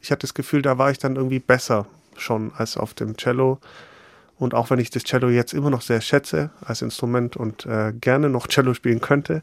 ich 0.00 0.12
hatte 0.12 0.20
das 0.20 0.32
Gefühl, 0.32 0.62
da 0.62 0.78
war 0.78 0.92
ich 0.92 0.98
dann 0.98 1.16
irgendwie 1.16 1.40
besser 1.40 1.86
schon 2.16 2.52
als 2.56 2.76
auf 2.76 2.94
dem 2.94 3.16
Cello. 3.16 3.58
Und 4.38 4.54
auch 4.54 4.70
wenn 4.70 4.78
ich 4.78 4.90
das 4.90 5.02
Cello 5.02 5.28
jetzt 5.28 5.54
immer 5.54 5.70
noch 5.70 5.82
sehr 5.82 6.00
schätze 6.00 6.50
als 6.64 6.82
Instrument 6.82 7.36
und 7.36 7.66
äh, 7.66 7.92
gerne 8.00 8.30
noch 8.30 8.46
Cello 8.46 8.74
spielen 8.74 9.00
könnte, 9.00 9.42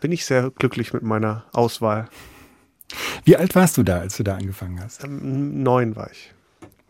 bin 0.00 0.12
ich 0.12 0.24
sehr 0.24 0.52
glücklich 0.52 0.92
mit 0.92 1.02
meiner 1.02 1.44
Auswahl. 1.50 2.08
Wie 3.24 3.36
alt 3.36 3.56
warst 3.56 3.78
du 3.78 3.82
da, 3.82 3.98
als 3.98 4.16
du 4.16 4.22
da 4.22 4.36
angefangen 4.36 4.80
hast? 4.80 5.02
Ähm, 5.02 5.64
neun 5.64 5.96
war 5.96 6.08
ich. 6.12 6.32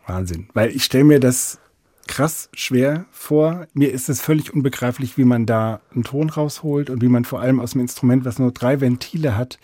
Wahnsinn. 0.07 0.47
Weil 0.53 0.73
ich 0.73 0.85
stelle 0.85 1.05
mir 1.05 1.21
das 1.21 1.59
krass 2.07 2.49
schwer 2.53 3.07
vor. 3.11 3.67
Mir 3.75 3.93
ist 3.93 4.09
es 4.09 4.21
völlig 4.21 4.53
unbegreiflich, 4.53 5.17
wie 5.17 5.25
man 5.25 5.47
da 5.47 5.81
einen 5.95 6.05
Ton 6.05 6.31
rausholt 6.31 6.91
und 6.91 7.03
wie 7.03 7.09
man 7.09 7.25
vor 7.25 7.41
allem 7.41 7.61
aus 7.61 7.73
dem 7.73 7.81
Instrument, 7.81 8.25
was 8.25 8.39
nur 8.39 8.53
drei 8.53 8.81
Ventile 8.81 9.37
hat, 9.37 9.59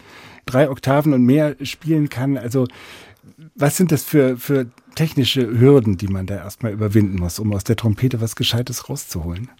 drei 0.47 0.71
Oktaven 0.71 1.13
und 1.13 1.25
mehr 1.25 1.57
spielen 1.63 2.09
kann. 2.09 2.37
Also 2.37 2.67
was 3.55 3.77
sind 3.77 3.93
das 3.93 4.05
für, 4.05 4.37
für 4.37 4.67
technische 4.95 5.47
Hürden, 5.59 5.97
die 5.97 6.09
man 6.09 6.27
da 6.27 6.37
erstmal 6.37 6.73
überwinden 6.73 7.19
muss, 7.19 7.39
um 7.39 7.53
aus 7.53 7.65
der 7.65 7.77
Trompete 7.77 8.21
was 8.21 8.37
Gescheites 8.37 8.89
rauszuholen? 8.89 9.51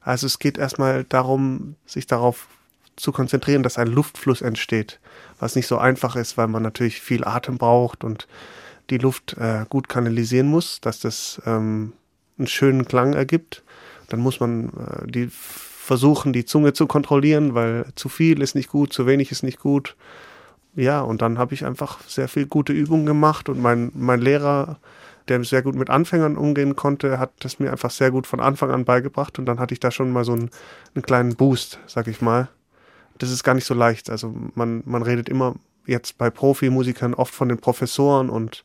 Also 0.00 0.26
es 0.26 0.38
geht 0.38 0.58
erstmal 0.58 1.04
darum, 1.04 1.76
sich 1.86 2.06
darauf 2.06 2.48
zu 2.96 3.10
konzentrieren, 3.10 3.62
dass 3.62 3.78
ein 3.78 3.88
Luftfluss 3.88 4.42
entsteht, 4.42 5.00
was 5.40 5.56
nicht 5.56 5.66
so 5.66 5.78
einfach 5.78 6.14
ist, 6.14 6.36
weil 6.36 6.46
man 6.46 6.62
natürlich 6.62 7.00
viel 7.00 7.24
Atem 7.24 7.58
braucht 7.58 8.04
und 8.04 8.28
die 8.90 8.98
Luft 8.98 9.36
äh, 9.38 9.64
gut 9.68 9.88
kanalisieren 9.88 10.46
muss, 10.46 10.80
dass 10.80 11.00
das 11.00 11.40
ähm, 11.46 11.94
einen 12.38 12.46
schönen 12.46 12.84
Klang 12.86 13.14
ergibt. 13.14 13.62
Dann 14.08 14.20
muss 14.20 14.40
man 14.40 14.68
äh, 14.68 15.06
die 15.06 15.28
versuchen, 15.30 16.32
die 16.32 16.44
Zunge 16.44 16.72
zu 16.72 16.86
kontrollieren, 16.86 17.54
weil 17.54 17.86
zu 17.94 18.08
viel 18.08 18.40
ist 18.40 18.54
nicht 18.54 18.70
gut, 18.70 18.92
zu 18.92 19.06
wenig 19.06 19.30
ist 19.30 19.42
nicht 19.42 19.60
gut. 19.60 19.96
Ja, 20.76 21.02
und 21.02 21.22
dann 21.22 21.38
habe 21.38 21.54
ich 21.54 21.64
einfach 21.64 22.00
sehr 22.08 22.28
viel 22.28 22.46
gute 22.46 22.72
Übungen 22.72 23.06
gemacht 23.06 23.48
und 23.48 23.60
mein, 23.60 23.92
mein 23.94 24.20
Lehrer, 24.20 24.78
der 25.28 25.44
sehr 25.44 25.62
gut 25.62 25.74
mit 25.74 25.90
Anfängern 25.90 26.36
umgehen 26.36 26.74
konnte, 26.74 27.18
hat 27.18 27.32
das 27.40 27.58
mir 27.58 27.70
einfach 27.70 27.90
sehr 27.90 28.10
gut 28.10 28.26
von 28.26 28.40
Anfang 28.40 28.70
an 28.70 28.84
beigebracht 28.84 29.38
und 29.38 29.46
dann 29.46 29.60
hatte 29.60 29.74
ich 29.74 29.80
da 29.80 29.90
schon 29.90 30.10
mal 30.10 30.24
so 30.24 30.32
einen, 30.32 30.50
einen 30.94 31.02
kleinen 31.02 31.36
Boost, 31.36 31.78
sag 31.86 32.08
ich 32.08 32.20
mal 32.20 32.48
das 33.18 33.30
ist 33.30 33.44
gar 33.44 33.54
nicht 33.54 33.66
so 33.66 33.74
leicht. 33.74 34.10
Also 34.10 34.34
man, 34.54 34.82
man 34.86 35.02
redet 35.02 35.28
immer 35.28 35.54
jetzt 35.86 36.18
bei 36.18 36.30
Profimusikern 36.30 37.14
oft 37.14 37.34
von 37.34 37.48
den 37.48 37.58
Professoren 37.58 38.30
und 38.30 38.64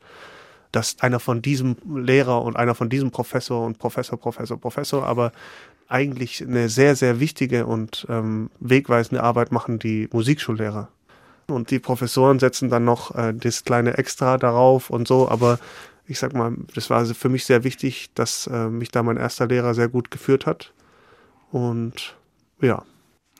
dass 0.71 0.99
einer 0.99 1.19
von 1.19 1.41
diesem 1.41 1.77
Lehrer 1.95 2.43
und 2.43 2.55
einer 2.55 2.75
von 2.75 2.89
diesem 2.89 3.11
Professor 3.11 3.65
und 3.65 3.79
Professor, 3.79 4.19
Professor, 4.19 4.59
Professor, 4.59 5.05
aber 5.05 5.31
eigentlich 5.87 6.43
eine 6.43 6.69
sehr, 6.69 6.95
sehr 6.95 7.19
wichtige 7.19 7.65
und 7.65 8.05
ähm, 8.09 8.51
wegweisende 8.59 9.23
Arbeit 9.23 9.51
machen 9.51 9.79
die 9.79 10.07
Musikschullehrer. 10.11 10.89
Und 11.47 11.71
die 11.71 11.79
Professoren 11.79 12.37
setzen 12.37 12.69
dann 12.69 12.85
noch 12.85 13.15
äh, 13.15 13.33
das 13.33 13.63
kleine 13.63 13.97
Extra 13.97 14.37
darauf 14.37 14.91
und 14.91 15.07
so, 15.07 15.27
aber 15.27 15.59
ich 16.05 16.19
sag 16.19 16.33
mal, 16.33 16.55
das 16.75 16.89
war 16.89 17.05
für 17.05 17.29
mich 17.29 17.45
sehr 17.45 17.63
wichtig, 17.63 18.09
dass 18.13 18.47
äh, 18.47 18.67
mich 18.69 18.89
da 18.89 19.03
mein 19.03 19.17
erster 19.17 19.47
Lehrer 19.47 19.73
sehr 19.73 19.89
gut 19.89 20.11
geführt 20.11 20.45
hat. 20.45 20.73
Und 21.51 22.15
ja, 22.61 22.83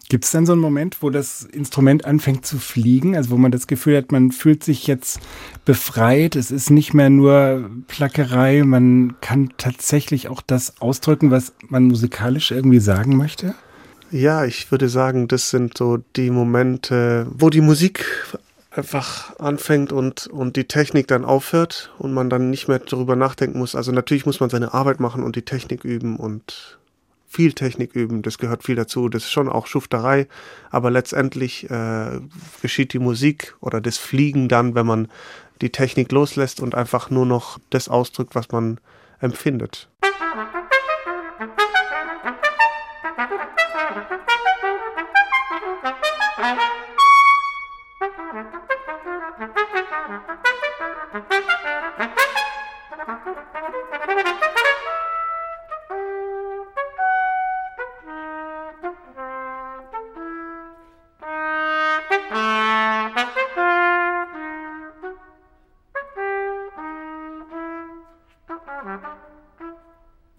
Gibt 0.10 0.26
es 0.26 0.32
dann 0.32 0.48
so 0.48 0.54
einen 0.54 0.62
Moment, 0.62 0.98
wo 1.02 1.12
das 1.12 1.44
Instrument 1.44 2.04
anfängt 2.04 2.44
zu 2.44 2.58
fliegen, 2.58 3.16
also 3.16 3.30
wo 3.30 3.38
man 3.38 3.52
das 3.52 3.68
Gefühl 3.68 3.96
hat, 3.96 4.12
man 4.12 4.32
fühlt 4.32 4.64
sich 4.64 4.88
jetzt 4.88 5.20
befreit, 5.66 6.36
es 6.36 6.50
ist 6.50 6.72
nicht 6.72 6.96
mehr 6.96 7.12
nur 7.12 7.70
Plackerei, 7.88 8.64
man 8.64 9.22
kann 9.22 9.54
tatsächlich 9.58 10.28
auch 10.28 10.42
das 10.42 10.82
ausdrücken, 10.82 11.30
was 11.30 11.54
man 11.68 11.84
musikalisch 11.84 12.50
irgendwie 12.50 12.80
sagen 12.80 13.18
möchte? 13.18 13.54
Ja, 14.10 14.46
ich 14.46 14.72
würde 14.72 14.90
sagen, 14.90 15.28
das 15.28 15.52
sind 15.52 15.78
so 15.78 16.00
die 16.16 16.32
Momente, 16.32 17.28
wo 17.32 17.52
die 17.52 17.62
Musik 17.62 18.04
einfach 18.72 19.38
anfängt 19.40 19.92
und, 19.92 20.26
und 20.26 20.56
die 20.56 20.64
Technik 20.64 21.08
dann 21.08 21.24
aufhört 21.24 21.92
und 22.00 22.14
man 22.14 22.32
dann 22.32 22.50
nicht 22.50 22.68
mehr 22.68 22.80
darüber 22.80 23.16
nachdenken 23.16 23.60
muss. 23.60 23.76
Also 23.76 23.92
natürlich 23.92 24.26
muss 24.26 24.40
man 24.40 24.50
seine 24.50 24.74
Arbeit 24.74 25.00
machen 25.00 25.22
und 25.22 25.36
die 25.36 25.44
Technik 25.44 25.84
üben 25.84 26.16
und 26.16 26.80
viel 27.30 27.54
Technik 27.54 27.96
üben, 27.96 28.24
das 28.24 28.40
gehört 28.40 28.64
viel 28.64 28.76
dazu. 28.76 29.08
Das 29.08 29.24
ist 29.24 29.32
schon 29.32 29.48
auch 29.48 29.68
Schufterei, 29.68 30.28
aber 30.72 30.90
letztendlich 30.90 31.70
äh, 31.70 32.20
geschieht 32.62 32.92
die 32.94 33.00
Musik 33.00 33.56
oder 33.62 33.80
das 33.80 33.98
Fliegen 33.98 34.50
dann, 34.50 34.74
wenn 34.76 34.88
man 34.88 35.08
die 35.62 35.72
Technik 35.72 36.12
loslässt 36.12 36.60
und 36.60 36.74
einfach 36.74 37.10
nur 37.10 37.26
noch 37.26 37.60
das 37.70 37.88
ausdrückt, 37.88 38.34
was 38.34 38.52
man 38.52 38.80
empfindet. 39.20 39.90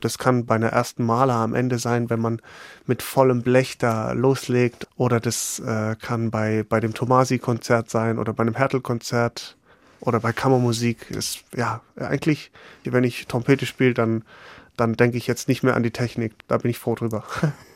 Das 0.00 0.18
kann 0.18 0.46
bei 0.46 0.54
einer 0.54 0.68
ersten 0.68 1.04
Maler 1.04 1.34
am 1.34 1.54
Ende 1.54 1.78
sein, 1.78 2.08
wenn 2.10 2.20
man 2.20 2.40
mit 2.86 3.02
vollem 3.02 3.42
Blech 3.42 3.78
da 3.78 4.12
loslegt. 4.12 4.88
Oder 4.96 5.20
das 5.20 5.58
äh, 5.60 5.96
kann 6.00 6.30
bei, 6.30 6.64
bei 6.68 6.80
dem 6.80 6.94
Tomasi-Konzert 6.94 7.90
sein 7.90 8.18
oder 8.18 8.32
bei 8.32 8.42
einem 8.42 8.54
Hertel-Konzert 8.54 9.56
oder 10.00 10.20
bei 10.20 10.32
Kammermusik. 10.32 11.10
Ist, 11.10 11.44
ja, 11.54 11.82
eigentlich, 11.96 12.50
wenn 12.84 13.04
ich 13.04 13.26
Trompete 13.26 13.66
spiele, 13.66 13.94
dann, 13.94 14.24
dann 14.76 14.94
denke 14.94 15.18
ich 15.18 15.26
jetzt 15.26 15.48
nicht 15.48 15.62
mehr 15.62 15.76
an 15.76 15.82
die 15.82 15.90
Technik. 15.90 16.32
Da 16.48 16.56
bin 16.56 16.70
ich 16.70 16.78
froh 16.78 16.94
drüber. 16.94 17.24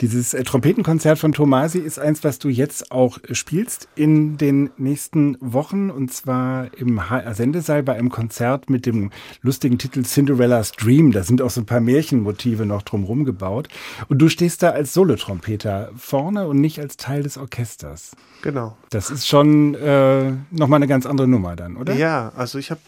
Dieses 0.00 0.34
äh, 0.34 0.44
Trompetenkonzert 0.44 1.18
von 1.18 1.32
Tomasi 1.32 1.78
ist 1.78 1.98
eins, 1.98 2.24
was 2.24 2.38
du 2.38 2.48
jetzt 2.48 2.90
auch 2.90 3.18
spielst 3.32 3.88
in 3.94 4.36
den 4.36 4.70
nächsten 4.76 5.36
Wochen 5.40 5.90
und 5.90 6.12
zwar 6.12 6.72
im 6.76 7.08
HR-Sendesaal 7.10 7.82
bei 7.82 7.94
einem 7.94 8.10
Konzert 8.10 8.70
mit 8.70 8.86
dem 8.86 9.10
lustigen 9.42 9.78
Titel 9.78 10.02
Cinderella's 10.02 10.72
Dream. 10.72 11.12
Da 11.12 11.22
sind 11.22 11.42
auch 11.42 11.50
so 11.50 11.60
ein 11.60 11.66
paar 11.66 11.80
Märchenmotive 11.80 12.66
noch 12.66 12.82
drumherum 12.82 13.24
gebaut. 13.24 13.68
Und 14.08 14.18
du 14.18 14.28
stehst 14.28 14.62
da 14.62 14.70
als 14.70 14.94
Solotrompeter 14.94 15.90
vorne 15.96 16.46
und 16.46 16.60
nicht 16.60 16.80
als 16.80 16.96
Teil 16.96 17.22
des 17.22 17.38
Orchesters. 17.38 18.12
Genau. 18.42 18.76
Das 18.90 19.10
ist 19.10 19.26
schon 19.26 19.74
äh, 19.74 20.32
nochmal 20.50 20.78
eine 20.78 20.86
ganz 20.86 21.06
andere 21.06 21.28
Nummer 21.28 21.56
dann, 21.56 21.76
oder? 21.76 21.94
Ja, 21.94 22.32
also 22.36 22.58
ich 22.58 22.70
habe 22.70 22.80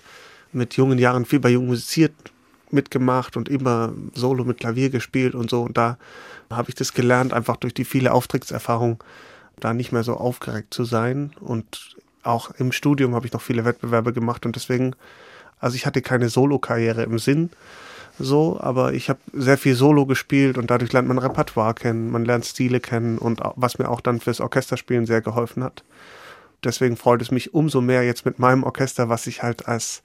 mit 0.53 0.75
jungen 0.75 0.99
Jahren 0.99 1.25
viel 1.25 1.41
bei 1.41 1.51
Jung 1.51 1.67
musiziert 1.67 2.13
mitgemacht 2.73 3.37
und 3.37 3.49
immer 3.49 3.93
Solo 4.15 4.45
mit 4.45 4.59
Klavier 4.59 4.91
gespielt 4.91 5.35
und 5.35 5.51
so. 5.51 5.63
Und 5.63 5.77
da 5.77 5.99
habe 6.51 6.69
ich 6.69 6.75
das 6.75 6.95
gelernt, 6.95 7.33
einfach 7.33 7.57
durch 7.57 7.75
die 7.75 7.85
viele 7.85 8.13
Auftrittserfahrung, 8.13 9.03
da 9.59 9.73
nicht 9.73 9.93
mehr 9.93 10.03
so 10.03 10.15
aufgeregt 10.15 10.75
zu 10.75 10.85
sein. 10.85 11.33
Und 11.41 11.97
auch 12.23 12.51
im 12.59 12.73
Studium 12.73 13.15
habe 13.15 13.27
ich 13.27 13.33
noch 13.33 13.41
viele 13.41 13.65
Wettbewerbe 13.65 14.13
gemacht 14.13 14.45
und 14.47 14.57
deswegen, 14.57 14.95
also 15.61 15.77
ich 15.77 15.87
hatte 15.87 16.03
keine 16.03 16.29
Solo-Karriere 16.29 17.05
im 17.05 17.19
Sinn, 17.19 17.51
so, 18.19 18.59
aber 18.61 18.95
ich 18.95 19.09
habe 19.09 19.21
sehr 19.33 19.59
viel 19.59 19.75
Solo 19.75 20.07
gespielt 20.07 20.59
und 20.59 20.71
dadurch 20.71 20.93
lernt 20.93 21.09
man 21.09 21.19
Repertoire 21.19 21.75
kennen, 21.75 22.11
man 22.11 22.25
lernt 22.25 22.47
Stile 22.47 22.81
kennen 22.81 23.19
und 23.19 23.41
was 23.57 23.79
mir 23.79 23.89
auch 23.89 24.01
dann 24.01 24.21
fürs 24.21 24.41
Orchesterspielen 24.41 25.07
sehr 25.07 25.21
geholfen 25.21 25.63
hat. 25.63 25.85
Deswegen 26.65 26.97
freut 26.97 27.23
es 27.23 27.31
mich 27.31 27.55
umso 27.55 27.81
mehr 27.81 28.03
jetzt 28.03 28.25
mit 28.25 28.39
meinem 28.39 28.65
Orchester, 28.65 29.09
was 29.09 29.27
ich 29.27 29.43
halt 29.43 29.69
als 29.69 30.03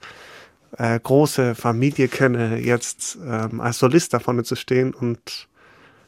äh, 0.78 0.98
große 0.98 1.54
Familie 1.54 2.08
kenne, 2.08 2.58
jetzt 2.58 3.18
ähm, 3.26 3.60
als 3.60 3.78
Solist 3.78 4.14
da 4.14 4.18
vorne 4.18 4.44
zu 4.44 4.56
stehen 4.56 4.94
und 4.94 5.48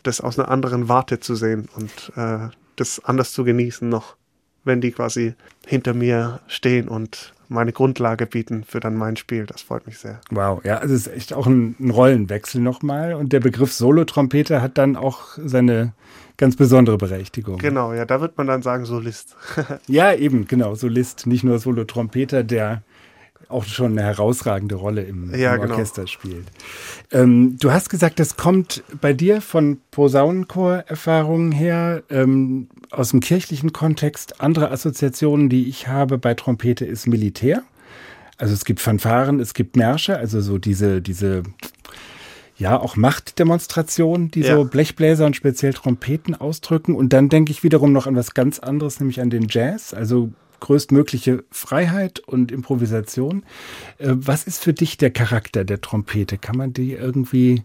das 0.03 0.21
aus 0.21 0.39
einer 0.39 0.49
anderen 0.49 0.89
Warte 0.89 1.21
zu 1.21 1.35
sehen 1.35 1.69
und 1.77 2.13
äh, 2.17 2.49
das 2.77 3.05
anders 3.05 3.33
zu 3.33 3.45
genießen 3.45 3.89
noch, 3.89 4.17
wenn 4.65 4.81
die 4.81 4.93
quasi 4.93 5.35
hinter 5.67 5.95
mir 5.95 6.41
stehen 6.47 6.89
und 6.89 7.33
meine 7.49 7.73
Grundlage 7.73 8.27
bieten 8.27 8.65
für 8.65 8.81
dann 8.81 8.97
mein 8.97 9.17
Spiel. 9.17 9.47
Das 9.47 9.63
freut 9.63 9.87
mich 9.87 9.99
sehr. 9.99 10.21
Wow, 10.31 10.65
ja, 10.65 10.79
also 10.79 10.95
es 10.95 11.07
ist 11.07 11.15
echt 11.15 11.33
auch 11.35 11.47
ein, 11.47 11.77
ein 11.79 11.91
Rollenwechsel 11.91 12.61
nochmal. 12.61 13.15
Und 13.15 13.33
der 13.33 13.41
Begriff 13.41 13.73
Solotrompete 13.73 14.63
hat 14.63 14.79
dann 14.79 14.97
auch 14.97 15.37
seine 15.37 15.93
ganz 16.37 16.57
besondere 16.57 16.99
Berechtigung. 16.99 17.59
Genau, 17.59 17.93
ja, 17.93 18.05
da 18.05 18.21
wird 18.21 18.37
man 18.39 18.47
dann 18.47 18.63
sagen 18.63 18.87
Solist. 18.87 19.37
ja, 19.87 20.13
eben, 20.15 20.47
genau, 20.47 20.75
Solist, 20.75 21.27
nicht 21.27 21.45
nur 21.45 21.59
Solotrompeter, 21.59 22.43
der 22.43 22.83
auch 23.49 23.65
schon 23.65 23.93
eine 23.93 24.03
herausragende 24.03 24.75
Rolle 24.75 25.03
im, 25.03 25.35
ja, 25.35 25.55
im 25.55 25.63
genau. 25.63 25.75
Orchester 25.75 26.07
spielt. 26.07 26.47
Ähm, 27.13 27.57
du 27.59 27.73
hast 27.73 27.91
gesagt, 27.91 28.19
das 28.19 28.37
kommt 28.37 28.83
bei 29.01 29.13
dir 29.13 29.41
von 29.41 29.79
Posaunenchor-Erfahrungen 29.91 31.53
her, 31.53 32.03
ähm, 32.11 32.69
aus 32.91 33.11
dem 33.11 33.21
kirchlichen 33.21 33.73
Kontext. 33.73 34.41
Andere 34.41 34.71
Assoziationen, 34.71 35.49
die 35.49 35.69
ich 35.69 35.89
habe 35.89 36.19
bei 36.19 36.35
Trompete, 36.35 36.85
ist 36.85 37.07
Militär. 37.07 37.63
Also 38.37 38.55
es 38.55 38.65
gibt 38.65 38.81
Fanfaren, 38.81 39.41
es 39.41 39.55
gibt 39.55 39.77
Märsche, 39.77 40.17
also 40.17 40.41
so 40.41 40.59
diese, 40.59 41.01
diese 41.01 41.45
ja, 42.57 42.79
auch 42.79 42.97
Machtdemonstrationen, 42.97 44.31
die 44.31 44.41
ja. 44.41 44.57
so 44.57 44.65
Blechbläser 44.65 45.27
und 45.27 45.35
speziell 45.35 45.73
Trompeten 45.73 46.35
ausdrücken. 46.35 46.95
Und 46.95 47.13
dann 47.13 47.29
denke 47.29 47.51
ich 47.51 47.63
wiederum 47.63 47.93
noch 47.93 48.07
an 48.07 48.17
was 48.17 48.35
ganz 48.35 48.59
anderes, 48.59 49.01
nämlich 49.01 49.21
an 49.21 49.31
den 49.31 49.47
Jazz. 49.49 49.93
Also 49.93 50.31
größtmögliche 50.65 51.45
Freiheit 51.51 52.21
und 52.21 52.51
Improvisation. 52.51 53.45
Äh, 53.99 54.13
was 54.15 54.45
ist 54.45 54.65
für 54.65 54.73
dich 54.73 54.97
der 54.97 55.11
Charakter 55.11 55.63
der 55.63 55.83
Trompete? 55.83 56.39
Kann 56.39 56.57
man 56.57 56.73
die 56.73 56.95
irgendwie 56.95 57.65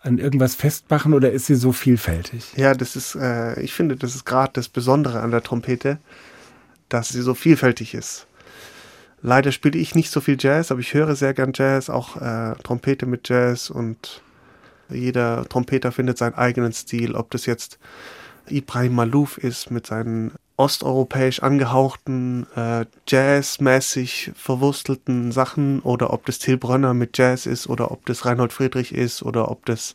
an 0.00 0.16
irgendwas 0.16 0.54
festmachen 0.54 1.12
oder 1.12 1.30
ist 1.30 1.44
sie 1.44 1.56
so 1.56 1.72
vielfältig? 1.72 2.54
Ja, 2.56 2.72
das 2.72 2.96
ist, 2.96 3.16
äh, 3.16 3.60
ich 3.60 3.74
finde, 3.74 3.96
das 3.96 4.14
ist 4.14 4.24
gerade 4.24 4.52
das 4.54 4.70
Besondere 4.70 5.20
an 5.20 5.30
der 5.30 5.42
Trompete, 5.42 5.98
dass 6.88 7.10
sie 7.10 7.20
so 7.20 7.34
vielfältig 7.34 7.92
ist. 7.92 8.26
Leider 9.20 9.52
spiele 9.52 9.78
ich 9.78 9.94
nicht 9.94 10.10
so 10.10 10.22
viel 10.22 10.38
Jazz, 10.40 10.70
aber 10.70 10.80
ich 10.80 10.94
höre 10.94 11.16
sehr 11.16 11.34
gern 11.34 11.52
Jazz, 11.54 11.90
auch 11.90 12.16
äh, 12.16 12.54
Trompete 12.62 13.04
mit 13.04 13.28
Jazz 13.28 13.68
und 13.68 14.22
jeder 14.88 15.46
Trompeter 15.50 15.92
findet 15.92 16.16
seinen 16.16 16.34
eigenen 16.34 16.72
Stil, 16.72 17.14
ob 17.14 17.30
das 17.30 17.44
jetzt 17.44 17.78
Ibrahim 18.48 18.94
Malouf 18.94 19.36
ist 19.36 19.70
mit 19.70 19.86
seinen 19.86 20.32
osteuropäisch 20.58 21.40
angehauchten, 21.42 22.46
äh, 22.56 22.84
jazzmäßig 23.06 24.32
verwurstelten 24.34 25.30
Sachen 25.30 25.80
oder 25.80 26.12
ob 26.12 26.26
das 26.26 26.40
Till 26.40 26.58
Brönner 26.58 26.94
mit 26.94 27.16
Jazz 27.16 27.46
ist 27.46 27.68
oder 27.68 27.92
ob 27.92 28.04
das 28.06 28.26
Reinhold 28.26 28.52
Friedrich 28.52 28.92
ist 28.92 29.22
oder 29.22 29.50
ob 29.50 29.64
das 29.66 29.94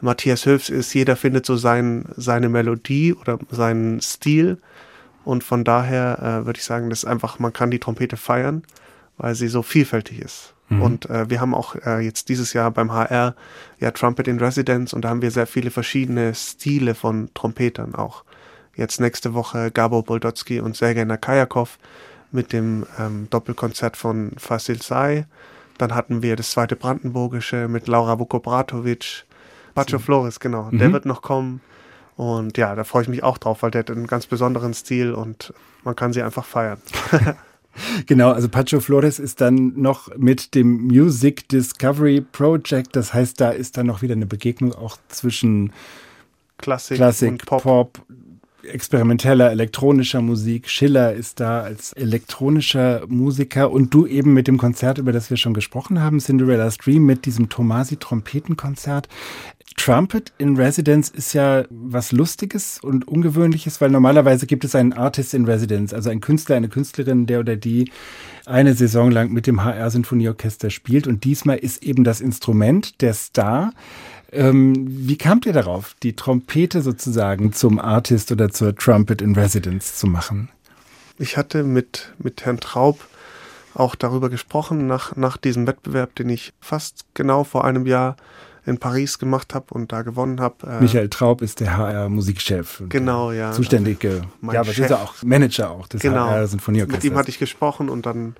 Matthias 0.00 0.44
Höfs 0.44 0.68
ist. 0.68 0.92
Jeder 0.92 1.14
findet 1.14 1.46
so 1.46 1.56
sein, 1.56 2.06
seine 2.16 2.48
Melodie 2.48 3.14
oder 3.14 3.38
seinen 3.50 4.00
Stil 4.00 4.58
und 5.24 5.44
von 5.44 5.62
daher 5.62 6.18
äh, 6.18 6.46
würde 6.46 6.58
ich 6.58 6.64
sagen, 6.64 6.90
das 6.90 7.04
ist 7.04 7.08
einfach, 7.08 7.38
man 7.38 7.52
kann 7.52 7.70
die 7.70 7.78
Trompete 7.78 8.16
feiern, 8.16 8.64
weil 9.18 9.36
sie 9.36 9.46
so 9.46 9.62
vielfältig 9.62 10.20
ist. 10.20 10.54
Mhm. 10.68 10.82
Und 10.82 11.10
äh, 11.10 11.30
wir 11.30 11.40
haben 11.40 11.54
auch 11.54 11.76
äh, 11.76 12.00
jetzt 12.00 12.28
dieses 12.28 12.54
Jahr 12.54 12.72
beim 12.72 12.92
HR 12.92 13.36
ja 13.78 13.92
Trumpet 13.92 14.26
in 14.26 14.40
Residence 14.40 14.92
und 14.92 15.02
da 15.04 15.10
haben 15.10 15.22
wir 15.22 15.30
sehr 15.30 15.46
viele 15.46 15.70
verschiedene 15.70 16.34
Stile 16.34 16.96
von 16.96 17.30
Trompetern 17.34 17.94
auch. 17.94 18.24
Jetzt 18.74 19.00
nächste 19.00 19.34
Woche 19.34 19.70
Gabo 19.70 20.02
Boldotsky 20.02 20.60
und 20.60 20.76
Sergei 20.76 21.04
Nakajakov 21.04 21.78
mit 22.30 22.52
dem 22.52 22.86
ähm, 22.98 23.28
Doppelkonzert 23.30 23.96
von 23.96 24.32
Fasil 24.36 24.80
Say. 24.80 25.26
Dann 25.78 25.94
hatten 25.94 26.22
wir 26.22 26.36
das 26.36 26.52
zweite 26.52 26.76
Brandenburgische 26.76 27.68
mit 27.68 27.88
Laura 27.88 28.18
Vukobratovic. 28.18 29.24
Pacho 29.74 29.98
Flores, 29.98 30.40
genau. 30.40 30.68
Mhm. 30.70 30.78
Der 30.78 30.92
wird 30.92 31.06
noch 31.06 31.22
kommen. 31.22 31.60
Und 32.16 32.58
ja, 32.58 32.74
da 32.74 32.84
freue 32.84 33.02
ich 33.02 33.08
mich 33.08 33.22
auch 33.22 33.38
drauf, 33.38 33.62
weil 33.62 33.70
der 33.70 33.80
hat 33.80 33.90
einen 33.90 34.06
ganz 34.06 34.26
besonderen 34.26 34.74
Stil 34.74 35.12
und 35.12 35.52
man 35.82 35.96
kann 35.96 36.12
sie 36.12 36.22
einfach 36.22 36.44
feiern. 36.44 36.80
Genau, 38.06 38.32
also 38.32 38.48
Pacho 38.48 38.80
Flores 38.80 39.18
ist 39.18 39.40
dann 39.40 39.72
noch 39.80 40.14
mit 40.16 40.54
dem 40.54 40.88
Music 40.88 41.48
Discovery 41.48 42.20
Project. 42.20 42.94
Das 42.96 43.14
heißt, 43.14 43.40
da 43.40 43.50
ist 43.50 43.76
dann 43.76 43.86
noch 43.86 44.02
wieder 44.02 44.14
eine 44.14 44.26
Begegnung 44.26 44.74
auch 44.74 44.98
zwischen 45.08 45.72
Klassik, 46.58 46.98
Klassik 46.98 47.30
und 47.30 47.46
Pop. 47.46 47.62
Pop, 47.62 48.02
experimenteller 48.64 49.50
elektronischer 49.50 50.20
Musik. 50.20 50.68
Schiller 50.68 51.12
ist 51.12 51.40
da 51.40 51.62
als 51.62 51.92
elektronischer 51.92 53.02
Musiker 53.08 53.70
und 53.70 53.92
du 53.92 54.06
eben 54.06 54.32
mit 54.32 54.48
dem 54.48 54.58
Konzert, 54.58 54.98
über 54.98 55.12
das 55.12 55.30
wir 55.30 55.36
schon 55.36 55.54
gesprochen 55.54 56.00
haben, 56.00 56.20
Cinderella's 56.20 56.78
Dream 56.78 57.04
mit 57.04 57.26
diesem 57.26 57.48
Tomasi 57.48 57.96
Trompetenkonzert. 57.96 59.08
Trumpet 59.76 60.32
in 60.38 60.56
Residence 60.56 61.08
ist 61.08 61.32
ja 61.32 61.64
was 61.70 62.12
Lustiges 62.12 62.78
und 62.82 63.08
Ungewöhnliches, 63.08 63.80
weil 63.80 63.90
normalerweise 63.90 64.46
gibt 64.46 64.64
es 64.64 64.74
einen 64.74 64.92
Artist 64.92 65.34
in 65.34 65.44
Residence, 65.44 65.94
also 65.94 66.10
ein 66.10 66.20
Künstler, 66.20 66.56
eine 66.56 66.68
Künstlerin, 66.68 67.26
der 67.26 67.40
oder 67.40 67.56
die 67.56 67.90
eine 68.44 68.74
Saison 68.74 69.10
lang 69.10 69.32
mit 69.32 69.46
dem 69.46 69.64
HR 69.64 69.90
Sinfonieorchester 69.90 70.70
spielt. 70.70 71.06
Und 71.06 71.24
diesmal 71.24 71.58
ist 71.58 71.82
eben 71.82 72.04
das 72.04 72.20
Instrument 72.20 73.00
der 73.00 73.14
Star. 73.14 73.72
Ähm, 74.32 74.86
wie 74.88 75.18
kamt 75.18 75.44
ihr 75.44 75.52
darauf, 75.52 75.94
die 76.02 76.16
Trompete 76.16 76.80
sozusagen 76.80 77.52
zum 77.52 77.78
Artist 77.78 78.32
oder 78.32 78.50
zur 78.50 78.74
Trumpet 78.74 79.20
in 79.20 79.34
Residence 79.34 79.96
zu 79.96 80.06
machen? 80.06 80.48
Ich 81.18 81.36
hatte 81.36 81.62
mit, 81.64 82.12
mit 82.18 82.44
Herrn 82.44 82.58
Traub 82.58 82.98
auch 83.74 83.94
darüber 83.94 84.30
gesprochen, 84.30 84.86
nach, 84.86 85.16
nach 85.16 85.36
diesem 85.36 85.66
Wettbewerb, 85.66 86.14
den 86.14 86.30
ich 86.30 86.52
fast 86.60 87.04
genau 87.14 87.44
vor 87.44 87.64
einem 87.64 87.86
Jahr 87.86 88.16
in 88.64 88.78
Paris 88.78 89.18
gemacht 89.18 89.54
habe 89.54 89.74
und 89.74 89.92
da 89.92 90.02
gewonnen 90.02 90.40
habe. 90.40 90.66
Äh 90.66 90.80
Michael 90.80 91.08
Traub 91.08 91.42
ist 91.42 91.60
der 91.60 91.76
HR-Musikchef. 91.76 92.84
Genau, 92.88 93.32
ja. 93.32 93.52
Zuständige, 93.52 94.22
ja, 94.52 94.60
aber 94.60 94.70
ist 94.70 94.78
er 94.78 95.02
auch 95.02 95.14
Manager 95.22 95.70
auch 95.70 95.88
des 95.88 96.00
genau. 96.00 96.26
HR-Sinfonieorchesters. 96.26 97.02
Mit 97.04 97.12
ihm 97.12 97.18
hatte 97.18 97.30
ich 97.30 97.38
gesprochen 97.38 97.88
und 97.88 98.06
dann 98.06 98.36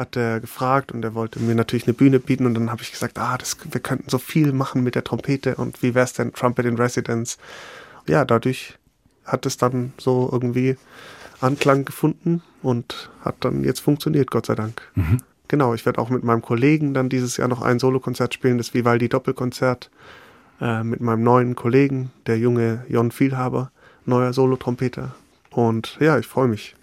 hat 0.00 0.16
er 0.16 0.40
gefragt 0.40 0.90
und 0.90 1.04
er 1.04 1.14
wollte 1.14 1.38
mir 1.38 1.54
natürlich 1.54 1.86
eine 1.86 1.94
Bühne 1.94 2.18
bieten 2.18 2.46
und 2.46 2.54
dann 2.54 2.70
habe 2.70 2.82
ich 2.82 2.90
gesagt, 2.90 3.18
ah, 3.18 3.38
das, 3.38 3.56
wir 3.70 3.80
könnten 3.80 4.10
so 4.10 4.18
viel 4.18 4.52
machen 4.52 4.82
mit 4.82 4.94
der 4.94 5.04
Trompete 5.04 5.54
und 5.54 5.82
wie 5.82 5.94
wäre 5.94 6.04
es 6.04 6.14
denn 6.14 6.32
Trumpet 6.32 6.66
in 6.66 6.76
Residence? 6.76 7.38
Ja, 8.08 8.24
dadurch 8.24 8.78
hat 9.24 9.46
es 9.46 9.56
dann 9.56 9.92
so 9.98 10.28
irgendwie 10.32 10.76
Anklang 11.40 11.84
gefunden 11.84 12.42
und 12.62 13.10
hat 13.24 13.36
dann 13.40 13.62
jetzt 13.64 13.80
funktioniert, 13.80 14.30
Gott 14.30 14.46
sei 14.46 14.54
Dank. 14.54 14.82
Mhm. 14.94 15.18
Genau, 15.48 15.74
ich 15.74 15.84
werde 15.84 16.00
auch 16.00 16.10
mit 16.10 16.22
meinem 16.22 16.42
Kollegen 16.42 16.94
dann 16.94 17.08
dieses 17.08 17.36
Jahr 17.36 17.48
noch 17.48 17.62
ein 17.62 17.78
Solokonzert 17.78 18.34
spielen, 18.34 18.58
das 18.58 18.72
Vivaldi 18.72 19.08
Doppelkonzert 19.08 19.90
äh, 20.60 20.82
mit 20.84 21.00
meinem 21.00 21.22
neuen 21.22 21.54
Kollegen, 21.56 22.10
der 22.26 22.38
junge 22.38 22.84
Jon 22.88 23.10
Vielhaber, 23.10 23.70
neuer 24.06 24.32
Solotrompeter. 24.32 25.14
Und 25.50 25.96
ja, 26.00 26.18
ich 26.18 26.26
freue 26.26 26.48
mich. 26.48 26.74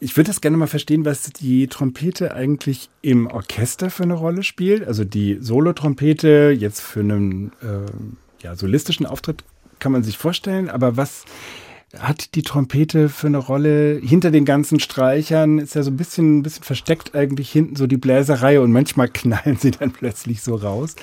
Ich 0.00 0.16
würde 0.16 0.28
das 0.28 0.40
gerne 0.40 0.56
mal 0.56 0.66
verstehen, 0.66 1.04
was 1.04 1.22
die 1.32 1.66
Trompete 1.66 2.34
eigentlich 2.34 2.90
im 3.02 3.26
Orchester 3.26 3.90
für 3.90 4.04
eine 4.04 4.14
Rolle 4.14 4.42
spielt. 4.42 4.86
Also 4.86 5.04
die 5.04 5.38
Solotrompete 5.40 6.54
jetzt 6.56 6.80
für 6.80 7.00
einen 7.00 7.52
äh, 7.62 8.42
ja, 8.42 8.54
solistischen 8.54 9.06
Auftritt 9.06 9.44
kann 9.78 9.92
man 9.92 10.02
sich 10.02 10.18
vorstellen, 10.18 10.68
aber 10.68 10.96
was 10.96 11.24
hat 11.96 12.34
die 12.34 12.42
Trompete 12.42 13.08
für 13.08 13.28
eine 13.28 13.38
Rolle 13.38 13.98
hinter 14.02 14.30
den 14.30 14.44
ganzen 14.44 14.78
Streichern? 14.78 15.58
Ist 15.58 15.74
ja 15.74 15.82
so 15.82 15.90
ein 15.90 15.96
bisschen, 15.96 16.38
ein 16.38 16.42
bisschen 16.42 16.62
versteckt 16.62 17.14
eigentlich 17.14 17.50
hinten 17.50 17.76
so 17.76 17.86
die 17.86 17.96
Bläserei 17.96 18.60
und 18.60 18.72
manchmal 18.72 19.08
knallen 19.12 19.56
sie 19.56 19.70
dann 19.70 19.92
plötzlich 19.92 20.42
so 20.42 20.54
raus. 20.54 20.96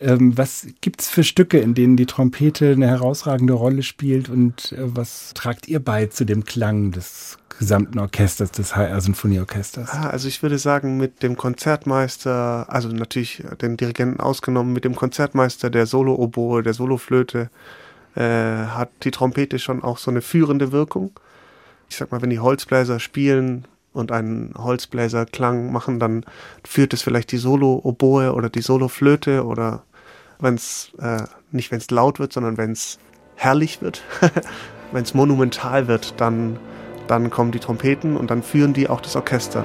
Ähm, 0.00 0.36
was 0.36 0.66
gibt's 0.80 1.08
für 1.08 1.22
Stücke, 1.22 1.58
in 1.58 1.74
denen 1.74 1.96
die 1.96 2.06
Trompete 2.06 2.72
eine 2.72 2.88
herausragende 2.88 3.52
Rolle 3.52 3.84
spielt 3.84 4.28
und 4.28 4.72
äh, 4.72 4.78
was 4.80 5.32
tragt 5.34 5.68
ihr 5.68 5.78
bei 5.78 6.06
zu 6.06 6.24
dem 6.24 6.44
Klang 6.44 6.90
des 6.90 7.38
gesamten 7.62 8.00
Orchesters, 8.00 8.50
des 8.50 8.74
HR 8.74 9.00
Sinfonieorchesters? 9.00 9.88
Ah, 9.90 10.10
also 10.10 10.26
ich 10.26 10.42
würde 10.42 10.58
sagen, 10.58 10.96
mit 10.96 11.22
dem 11.22 11.36
Konzertmeister, 11.36 12.66
also 12.68 12.88
natürlich 12.88 13.44
den 13.60 13.76
Dirigenten 13.76 14.18
ausgenommen, 14.18 14.72
mit 14.72 14.84
dem 14.84 14.96
Konzertmeister 14.96 15.70
der 15.70 15.86
Solo-Oboe, 15.86 16.64
der 16.64 16.74
Soloflöte, 16.74 17.50
äh, 18.16 18.20
hat 18.20 18.90
die 19.04 19.12
Trompete 19.12 19.60
schon 19.60 19.84
auch 19.84 19.98
so 19.98 20.10
eine 20.10 20.22
führende 20.22 20.72
Wirkung. 20.72 21.12
Ich 21.88 21.96
sag 21.96 22.10
mal, 22.10 22.20
wenn 22.20 22.30
die 22.30 22.40
Holzbläser 22.40 22.98
spielen 22.98 23.68
und 23.92 24.10
einen 24.10 24.54
Holzbläserklang 24.58 25.70
machen, 25.70 26.00
dann 26.00 26.24
führt 26.64 26.92
es 26.94 27.02
vielleicht 27.02 27.30
die 27.30 27.38
Solo-Oboe 27.38 28.32
oder 28.32 28.50
die 28.50 28.62
Solo-Flöte 28.62 29.44
oder 29.44 29.84
wenn 30.40 30.54
es 30.54 30.90
äh, 30.98 31.22
nicht 31.52 31.70
wenn 31.70 31.78
es 31.78 31.92
laut 31.92 32.18
wird, 32.18 32.32
sondern 32.32 32.56
wenn 32.56 32.72
es 32.72 32.98
herrlich 33.36 33.80
wird, 33.82 34.02
wenn 34.92 35.04
es 35.04 35.14
monumental 35.14 35.86
wird, 35.86 36.14
dann, 36.20 36.58
dann 37.08 37.30
kommen 37.30 37.52
die 37.52 37.60
Trompeten 37.60 38.16
und 38.16 38.30
dann 38.30 38.42
führen 38.42 38.72
die 38.72 38.88
auch 38.88 39.00
das 39.00 39.16
Orchester. 39.16 39.64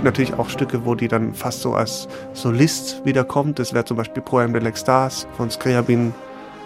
Gibt 0.00 0.16
natürlich 0.16 0.32
auch 0.32 0.48
Stücke, 0.48 0.86
wo 0.86 0.94
die 0.94 1.08
dann 1.08 1.34
fast 1.34 1.60
so 1.60 1.74
als 1.74 2.08
Solist 2.32 3.04
wiederkommt. 3.04 3.58
Das 3.58 3.74
wäre 3.74 3.84
zum 3.84 3.98
Beispiel 3.98 4.22
Poem 4.22 4.54
de 4.54 4.62
l'Extase 4.62 5.26
von 5.36 5.50
Scriabin. 5.50 6.14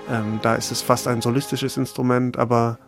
Ähm, 0.08 0.38
da 0.40 0.54
ist 0.54 0.70
es 0.70 0.82
fast 0.82 1.08
ein 1.08 1.20
solistisches 1.20 1.76
Instrument, 1.76 2.36
aber 2.36 2.78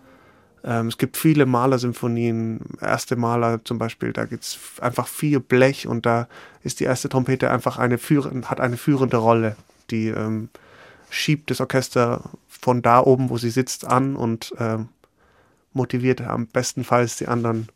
ähm, 0.63 0.87
es 0.87 0.99
gibt 0.99 1.17
viele 1.17 1.47
Malersymphonien. 1.47 2.61
Erste 2.81 3.17
Maler 3.17 3.65
zum 3.65 3.79
Beispiel, 3.79 4.13
da 4.13 4.25
gibt 4.25 4.45
es 4.45 4.59
einfach 4.81 5.09
viel 5.09 5.41
Blech 5.41 5.89
und 5.89 6.07
da 6.07 6.29
ist 6.63 6.79
die 6.79 6.85
erste 6.85 7.09
Trompete 7.09 7.51
einfach 7.51 7.79
eine 7.79 7.99
führende, 7.99 8.49
hat 8.49 8.61
eine 8.61 8.77
führende 8.77 9.17
Rolle. 9.17 9.57
Die 9.91 10.11
ähm, 10.11 10.49
schiebt 11.11 11.51
das 11.51 11.61
Orchester 11.61 12.31
von 12.47 12.83
da 12.83 13.01
oben, 13.01 13.31
wo 13.31 13.37
sie 13.37 13.51
sitzt, 13.51 13.85
an 13.85 14.15
und 14.15 14.55
ähm, 14.61 14.91
motiviert 15.73 16.21
am 16.21 16.47
bestenfalls 16.47 17.17
die 17.17 17.27
anderen 17.27 17.67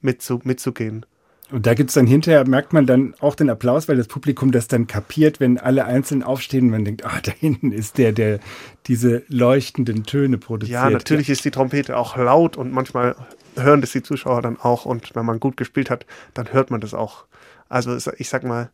mitzu, 0.00 0.40
mitzugehen. 0.44 1.06
Und 1.52 1.66
da 1.66 1.74
gibt 1.74 1.90
es 1.90 1.94
dann 1.94 2.06
hinterher, 2.06 2.46
merkt 2.46 2.72
man 2.72 2.86
dann 2.86 3.14
auch 3.20 3.34
den 3.34 3.50
Applaus, 3.50 3.88
weil 3.88 3.96
das 3.96 4.06
Publikum 4.06 4.52
das 4.52 4.68
dann 4.68 4.86
kapiert, 4.86 5.40
wenn 5.40 5.58
alle 5.58 5.84
einzeln 5.84 6.22
aufstehen 6.22 6.66
und 6.66 6.70
man 6.70 6.84
denkt, 6.84 7.04
ah, 7.04 7.20
da 7.22 7.32
hinten 7.32 7.72
ist 7.72 7.98
der, 7.98 8.12
der 8.12 8.40
diese 8.86 9.22
leuchtenden 9.28 10.04
Töne 10.04 10.38
produziert. 10.38 10.74
Ja, 10.74 10.90
natürlich 10.90 11.28
ja. 11.28 11.32
ist 11.32 11.44
die 11.44 11.50
Trompete 11.50 11.96
auch 11.96 12.16
laut 12.16 12.56
und 12.56 12.72
manchmal 12.72 13.16
hören 13.56 13.80
das 13.80 13.92
die 13.92 14.02
Zuschauer 14.02 14.42
dann 14.42 14.58
auch 14.58 14.84
und 14.84 15.14
wenn 15.14 15.26
man 15.26 15.40
gut 15.40 15.56
gespielt 15.56 15.90
hat, 15.90 16.06
dann 16.34 16.52
hört 16.52 16.70
man 16.70 16.80
das 16.80 16.94
auch. 16.94 17.24
Also 17.68 17.96
ich 18.18 18.28
sag 18.28 18.44
mal, 18.44 18.70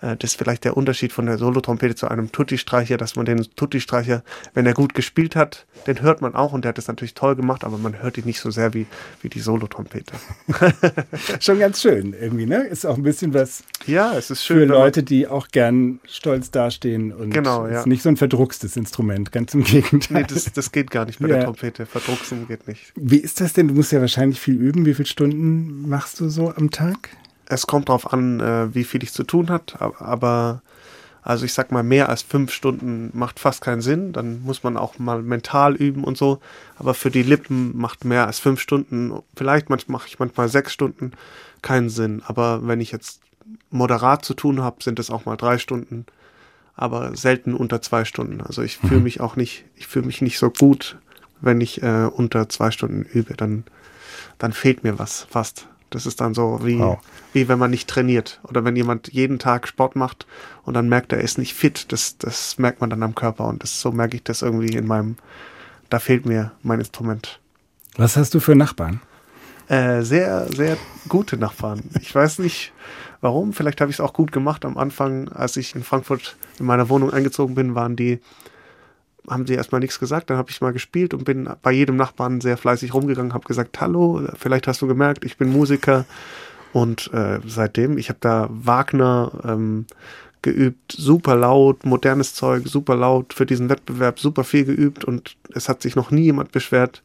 das 0.00 0.16
ist 0.30 0.36
vielleicht 0.36 0.64
der 0.64 0.76
Unterschied 0.76 1.12
von 1.12 1.26
der 1.26 1.38
Solotrompete 1.38 1.94
zu 1.94 2.08
einem 2.08 2.32
Tutti-Streicher, 2.32 2.96
dass 2.96 3.16
man 3.16 3.26
den 3.26 3.46
Tutti-Streicher, 3.56 4.22
wenn 4.54 4.66
er 4.66 4.74
gut 4.74 4.94
gespielt 4.94 5.36
hat, 5.36 5.66
den 5.86 6.00
hört 6.02 6.20
man 6.20 6.34
auch 6.34 6.52
und 6.52 6.64
der 6.64 6.70
hat 6.70 6.78
das 6.78 6.88
natürlich 6.88 7.14
toll 7.14 7.36
gemacht, 7.36 7.64
aber 7.64 7.78
man 7.78 8.02
hört 8.02 8.18
ihn 8.18 8.24
nicht 8.24 8.40
so 8.40 8.50
sehr 8.50 8.74
wie, 8.74 8.86
wie 9.22 9.28
die 9.28 9.40
Solotrompete. 9.40 10.14
Schon 11.40 11.58
ganz 11.58 11.80
schön 11.80 12.14
irgendwie, 12.18 12.46
ne? 12.46 12.66
Ist 12.66 12.86
auch 12.86 12.96
ein 12.96 13.02
bisschen 13.02 13.34
was 13.34 13.62
ja, 13.86 14.16
es 14.16 14.30
ist 14.30 14.44
schön, 14.44 14.68
für 14.68 14.74
Leute, 14.74 15.02
die 15.02 15.26
auch 15.26 15.48
gern 15.48 16.00
stolz 16.04 16.50
dastehen 16.50 17.12
und 17.12 17.30
genau, 17.30 17.66
ja. 17.66 17.80
ist 17.80 17.86
nicht 17.86 18.02
so 18.02 18.08
ein 18.08 18.16
verdruckstes 18.16 18.76
Instrument, 18.76 19.32
ganz 19.32 19.54
im 19.54 19.64
Gegenteil. 19.64 20.22
Nee, 20.22 20.26
das, 20.28 20.52
das 20.52 20.72
geht 20.72 20.90
gar 20.90 21.06
nicht 21.06 21.18
bei 21.18 21.28
ja. 21.28 21.36
der 21.36 21.44
Trompete. 21.44 21.86
Verdrucksen 21.86 22.46
geht 22.46 22.68
nicht. 22.68 22.92
Wie 22.96 23.16
ist 23.16 23.40
das 23.40 23.52
denn? 23.52 23.68
Du 23.68 23.74
musst 23.74 23.92
ja 23.92 24.00
wahrscheinlich 24.00 24.40
viel 24.40 24.54
üben. 24.54 24.84
Wie 24.86 24.94
viele 24.94 25.06
Stunden 25.06 25.88
machst 25.88 26.20
du 26.20 26.28
so 26.28 26.52
am 26.54 26.70
Tag? 26.70 27.10
Es 27.50 27.66
kommt 27.66 27.88
darauf 27.88 28.12
an, 28.12 28.40
äh, 28.40 28.74
wie 28.74 28.84
viel 28.84 29.02
ich 29.02 29.12
zu 29.12 29.24
tun 29.24 29.50
hat, 29.50 29.76
aber 29.80 30.62
also 31.22 31.44
ich 31.44 31.52
sag 31.52 31.70
mal, 31.70 31.82
mehr 31.82 32.08
als 32.08 32.22
fünf 32.22 32.52
Stunden 32.52 33.10
macht 33.12 33.40
fast 33.40 33.60
keinen 33.60 33.82
Sinn. 33.82 34.12
Dann 34.12 34.42
muss 34.42 34.62
man 34.62 34.76
auch 34.76 34.98
mal 34.98 35.22
mental 35.22 35.76
üben 35.76 36.02
und 36.04 36.16
so. 36.16 36.40
Aber 36.78 36.94
für 36.94 37.10
die 37.10 37.22
Lippen 37.22 37.76
macht 37.76 38.04
mehr 38.04 38.26
als 38.26 38.38
fünf 38.38 38.60
Stunden, 38.60 39.12
vielleicht 39.36 39.68
mache 39.68 40.08
ich 40.08 40.18
manchmal 40.18 40.48
sechs 40.48 40.72
Stunden, 40.72 41.12
keinen 41.62 41.90
Sinn. 41.90 42.22
Aber 42.26 42.66
wenn 42.66 42.80
ich 42.80 42.90
jetzt 42.90 43.20
moderat 43.70 44.24
zu 44.24 44.34
tun 44.34 44.62
habe, 44.62 44.82
sind 44.82 44.98
es 44.98 45.10
auch 45.10 45.26
mal 45.26 45.36
drei 45.36 45.58
Stunden. 45.58 46.06
Aber 46.74 47.14
selten 47.14 47.54
unter 47.54 47.82
zwei 47.82 48.06
Stunden. 48.06 48.40
Also 48.40 48.62
ich 48.62 48.78
fühle 48.78 48.96
mhm. 48.96 49.04
mich 49.04 49.20
auch 49.20 49.36
nicht, 49.36 49.64
ich 49.76 49.86
fühle 49.86 50.06
mich 50.06 50.22
nicht 50.22 50.38
so 50.38 50.50
gut, 50.50 50.96
wenn 51.42 51.60
ich 51.60 51.82
äh, 51.82 52.06
unter 52.06 52.48
zwei 52.48 52.70
Stunden 52.70 53.02
übe. 53.02 53.34
Dann, 53.34 53.64
dann 54.38 54.54
fehlt 54.54 54.84
mir 54.84 54.98
was 54.98 55.26
fast. 55.28 55.66
Das 55.90 56.06
ist 56.06 56.20
dann 56.20 56.34
so 56.34 56.60
wie, 56.62 56.78
wow. 56.78 56.98
wie 57.32 57.48
wenn 57.48 57.58
man 57.58 57.70
nicht 57.70 57.88
trainiert 57.88 58.40
oder 58.44 58.64
wenn 58.64 58.76
jemand 58.76 59.12
jeden 59.12 59.38
Tag 59.38 59.68
Sport 59.68 59.96
macht 59.96 60.26
und 60.64 60.74
dann 60.74 60.88
merkt, 60.88 61.12
er 61.12 61.20
ist 61.20 61.38
nicht 61.38 61.54
fit. 61.54 61.92
Das, 61.92 62.16
das 62.18 62.58
merkt 62.58 62.80
man 62.80 62.90
dann 62.90 63.02
am 63.02 63.14
Körper 63.14 63.46
und 63.48 63.62
das, 63.62 63.80
so 63.80 63.92
merke 63.92 64.16
ich 64.16 64.22
das 64.22 64.42
irgendwie 64.42 64.76
in 64.76 64.86
meinem, 64.86 65.16
da 65.88 65.98
fehlt 65.98 66.26
mir 66.26 66.52
mein 66.62 66.80
Instrument. 66.80 67.40
Was 67.96 68.16
hast 68.16 68.34
du 68.34 68.40
für 68.40 68.54
Nachbarn? 68.54 69.00
Äh, 69.68 70.02
sehr, 70.02 70.48
sehr 70.52 70.76
gute 71.08 71.36
Nachbarn. 71.36 71.82
Ich 72.00 72.14
weiß 72.14 72.38
nicht 72.40 72.72
warum. 73.20 73.52
Vielleicht 73.52 73.80
habe 73.80 73.90
ich 73.90 73.96
es 73.96 74.00
auch 74.00 74.12
gut 74.12 74.32
gemacht. 74.32 74.64
Am 74.64 74.76
Anfang, 74.76 75.28
als 75.28 75.56
ich 75.56 75.74
in 75.74 75.82
Frankfurt 75.82 76.36
in 76.58 76.66
meiner 76.66 76.88
Wohnung 76.88 77.12
eingezogen 77.12 77.54
bin, 77.54 77.74
waren 77.74 77.96
die 77.96 78.20
haben 79.28 79.46
sie 79.46 79.54
erstmal 79.54 79.80
nichts 79.80 80.00
gesagt. 80.00 80.30
Dann 80.30 80.36
habe 80.36 80.50
ich 80.50 80.60
mal 80.60 80.72
gespielt 80.72 81.14
und 81.14 81.24
bin 81.24 81.48
bei 81.62 81.72
jedem 81.72 81.96
Nachbarn 81.96 82.40
sehr 82.40 82.56
fleißig 82.56 82.94
rumgegangen, 82.94 83.34
habe 83.34 83.46
gesagt, 83.46 83.80
hallo, 83.80 84.26
vielleicht 84.38 84.66
hast 84.66 84.82
du 84.82 84.86
gemerkt, 84.86 85.24
ich 85.24 85.36
bin 85.36 85.52
Musiker. 85.52 86.04
Und 86.72 87.12
äh, 87.12 87.40
seitdem, 87.46 87.98
ich 87.98 88.08
habe 88.08 88.18
da 88.20 88.48
Wagner 88.50 89.32
ähm, 89.44 89.86
geübt, 90.42 90.92
super 90.92 91.36
laut, 91.36 91.84
modernes 91.84 92.34
Zeug, 92.34 92.66
super 92.66 92.96
laut 92.96 93.34
für 93.34 93.46
diesen 93.46 93.68
Wettbewerb, 93.68 94.18
super 94.18 94.44
viel 94.44 94.64
geübt 94.64 95.04
und 95.04 95.36
es 95.54 95.68
hat 95.68 95.82
sich 95.82 95.96
noch 95.96 96.10
nie 96.10 96.22
jemand 96.22 96.52
beschwert, 96.52 97.02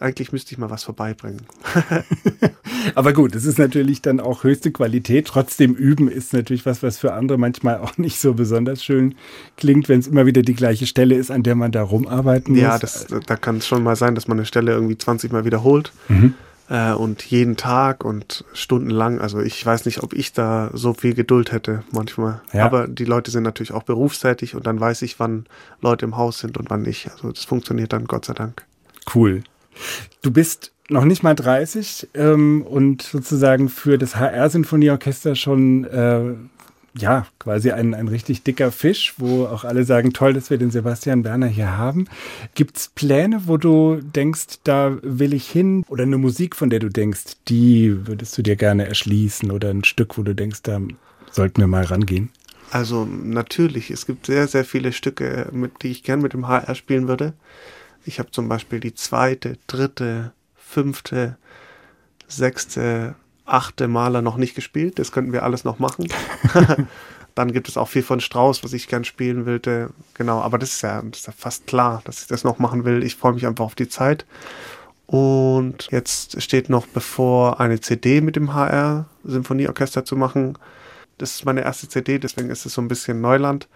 eigentlich 0.00 0.32
müsste 0.32 0.52
ich 0.52 0.58
mal 0.58 0.70
was 0.70 0.84
vorbeibringen. 0.84 1.42
Aber 2.94 3.12
gut, 3.12 3.34
es 3.34 3.44
ist 3.44 3.58
natürlich 3.58 4.02
dann 4.02 4.20
auch 4.20 4.44
höchste 4.44 4.70
Qualität. 4.72 5.26
Trotzdem 5.26 5.74
üben 5.74 6.08
ist 6.08 6.32
natürlich 6.32 6.66
was, 6.66 6.82
was 6.82 6.98
für 6.98 7.12
andere 7.12 7.38
manchmal 7.38 7.78
auch 7.78 7.98
nicht 7.98 8.18
so 8.18 8.34
besonders 8.34 8.82
schön 8.82 9.14
klingt, 9.56 9.88
wenn 9.88 10.00
es 10.00 10.06
immer 10.06 10.26
wieder 10.26 10.42
die 10.42 10.54
gleiche 10.54 10.86
Stelle 10.86 11.14
ist, 11.14 11.30
an 11.30 11.42
der 11.42 11.54
man 11.54 11.72
da 11.72 11.82
rumarbeiten 11.82 12.54
muss. 12.54 12.62
Ja, 12.62 12.78
das, 12.78 13.06
da 13.26 13.36
kann 13.36 13.58
es 13.58 13.66
schon 13.66 13.82
mal 13.82 13.96
sein, 13.96 14.14
dass 14.14 14.28
man 14.28 14.38
eine 14.38 14.46
Stelle 14.46 14.72
irgendwie 14.72 14.98
20 14.98 15.32
Mal 15.32 15.44
wiederholt. 15.44 15.92
Mhm. 16.08 16.34
Äh, 16.68 16.92
und 16.92 17.22
jeden 17.24 17.56
Tag 17.56 18.04
und 18.04 18.44
stundenlang. 18.54 19.20
Also 19.20 19.40
ich 19.40 19.64
weiß 19.64 19.84
nicht, 19.84 20.02
ob 20.02 20.14
ich 20.14 20.32
da 20.32 20.70
so 20.72 20.94
viel 20.94 21.12
Geduld 21.12 21.52
hätte 21.52 21.82
manchmal. 21.90 22.40
Ja. 22.52 22.64
Aber 22.64 22.88
die 22.88 23.04
Leute 23.04 23.30
sind 23.30 23.42
natürlich 23.42 23.72
auch 23.72 23.82
berufstätig 23.82 24.54
und 24.54 24.66
dann 24.66 24.80
weiß 24.80 25.02
ich, 25.02 25.20
wann 25.20 25.44
Leute 25.80 26.06
im 26.06 26.16
Haus 26.16 26.38
sind 26.38 26.56
und 26.56 26.70
wann 26.70 26.82
nicht. 26.82 27.10
Also 27.10 27.30
das 27.30 27.44
funktioniert 27.44 27.92
dann 27.92 28.06
Gott 28.06 28.24
sei 28.24 28.32
Dank. 28.32 28.64
Cool. 29.14 29.42
Du 30.22 30.30
bist 30.30 30.72
noch 30.88 31.04
nicht 31.04 31.22
mal 31.22 31.34
30 31.34 32.08
ähm, 32.14 32.62
und 32.62 33.02
sozusagen 33.02 33.68
für 33.68 33.98
das 33.98 34.16
HR-Sinfonieorchester 34.16 35.34
schon 35.34 35.84
äh, 35.84 36.34
ja 36.94 37.26
quasi 37.38 37.70
ein, 37.70 37.94
ein 37.94 38.08
richtig 38.08 38.42
dicker 38.42 38.70
Fisch, 38.70 39.14
wo 39.16 39.46
auch 39.46 39.64
alle 39.64 39.84
sagen, 39.84 40.12
toll, 40.12 40.34
dass 40.34 40.50
wir 40.50 40.58
den 40.58 40.70
Sebastian 40.70 41.22
Berner 41.22 41.46
hier 41.46 41.76
haben. 41.76 42.06
Gibt 42.54 42.76
es 42.76 42.88
Pläne, 42.88 43.42
wo 43.46 43.56
du 43.56 44.00
denkst, 44.02 44.60
da 44.64 44.98
will 45.02 45.32
ich 45.32 45.48
hin? 45.48 45.84
Oder 45.88 46.04
eine 46.04 46.18
Musik, 46.18 46.54
von 46.54 46.70
der 46.70 46.80
du 46.80 46.90
denkst, 46.90 47.36
die 47.48 48.06
würdest 48.06 48.36
du 48.36 48.42
dir 48.42 48.56
gerne 48.56 48.86
erschließen? 48.86 49.50
Oder 49.50 49.70
ein 49.70 49.84
Stück, 49.84 50.18
wo 50.18 50.22
du 50.22 50.34
denkst, 50.34 50.62
da 50.62 50.80
sollten 51.30 51.60
wir 51.60 51.68
mal 51.68 51.84
rangehen? 51.84 52.30
Also 52.70 53.04
natürlich, 53.04 53.90
es 53.90 54.06
gibt 54.06 54.26
sehr, 54.26 54.48
sehr 54.48 54.64
viele 54.64 54.92
Stücke, 54.92 55.48
mit, 55.52 55.82
die 55.82 55.90
ich 55.90 56.02
gern 56.02 56.22
mit 56.22 56.32
dem 56.32 56.48
HR 56.48 56.74
spielen 56.74 57.08
würde. 57.08 57.34
Ich 58.04 58.18
habe 58.18 58.30
zum 58.30 58.48
Beispiel 58.48 58.80
die 58.80 58.94
zweite, 58.94 59.58
dritte, 59.66 60.32
fünfte, 60.56 61.36
sechste, 62.28 63.14
achte 63.44 63.88
Maler 63.88 64.22
noch 64.22 64.36
nicht 64.36 64.54
gespielt. 64.54 64.98
Das 64.98 65.12
könnten 65.12 65.32
wir 65.32 65.42
alles 65.42 65.64
noch 65.64 65.78
machen. 65.78 66.08
Dann 67.34 67.52
gibt 67.52 67.68
es 67.68 67.76
auch 67.76 67.88
viel 67.88 68.02
von 68.02 68.20
Strauß, 68.20 68.62
was 68.62 68.72
ich 68.72 68.88
gern 68.88 69.04
spielen 69.04 69.46
wollte. 69.46 69.90
Genau, 70.14 70.40
aber 70.40 70.58
das 70.58 70.72
ist, 70.74 70.82
ja, 70.82 71.00
das 71.02 71.20
ist 71.20 71.26
ja 71.26 71.32
fast 71.36 71.66
klar, 71.66 72.02
dass 72.04 72.22
ich 72.22 72.26
das 72.26 72.44
noch 72.44 72.58
machen 72.58 72.84
will. 72.84 73.02
Ich 73.02 73.16
freue 73.16 73.32
mich 73.32 73.46
einfach 73.46 73.64
auf 73.64 73.74
die 73.74 73.88
Zeit. 73.88 74.26
Und 75.06 75.88
jetzt 75.90 76.40
steht 76.42 76.68
noch 76.68 76.86
bevor, 76.86 77.60
eine 77.60 77.80
CD 77.80 78.20
mit 78.20 78.36
dem 78.36 78.54
HR 78.54 79.06
Symphonieorchester 79.24 80.04
zu 80.04 80.16
machen. 80.16 80.58
Das 81.22 81.36
ist 81.36 81.44
meine 81.44 81.62
erste 81.62 81.88
CD, 81.88 82.18
deswegen 82.18 82.50
ist 82.50 82.66
es 82.66 82.74
so 82.74 82.82
ein 82.82 82.88
bisschen 82.88 83.20
Neuland. 83.20 83.68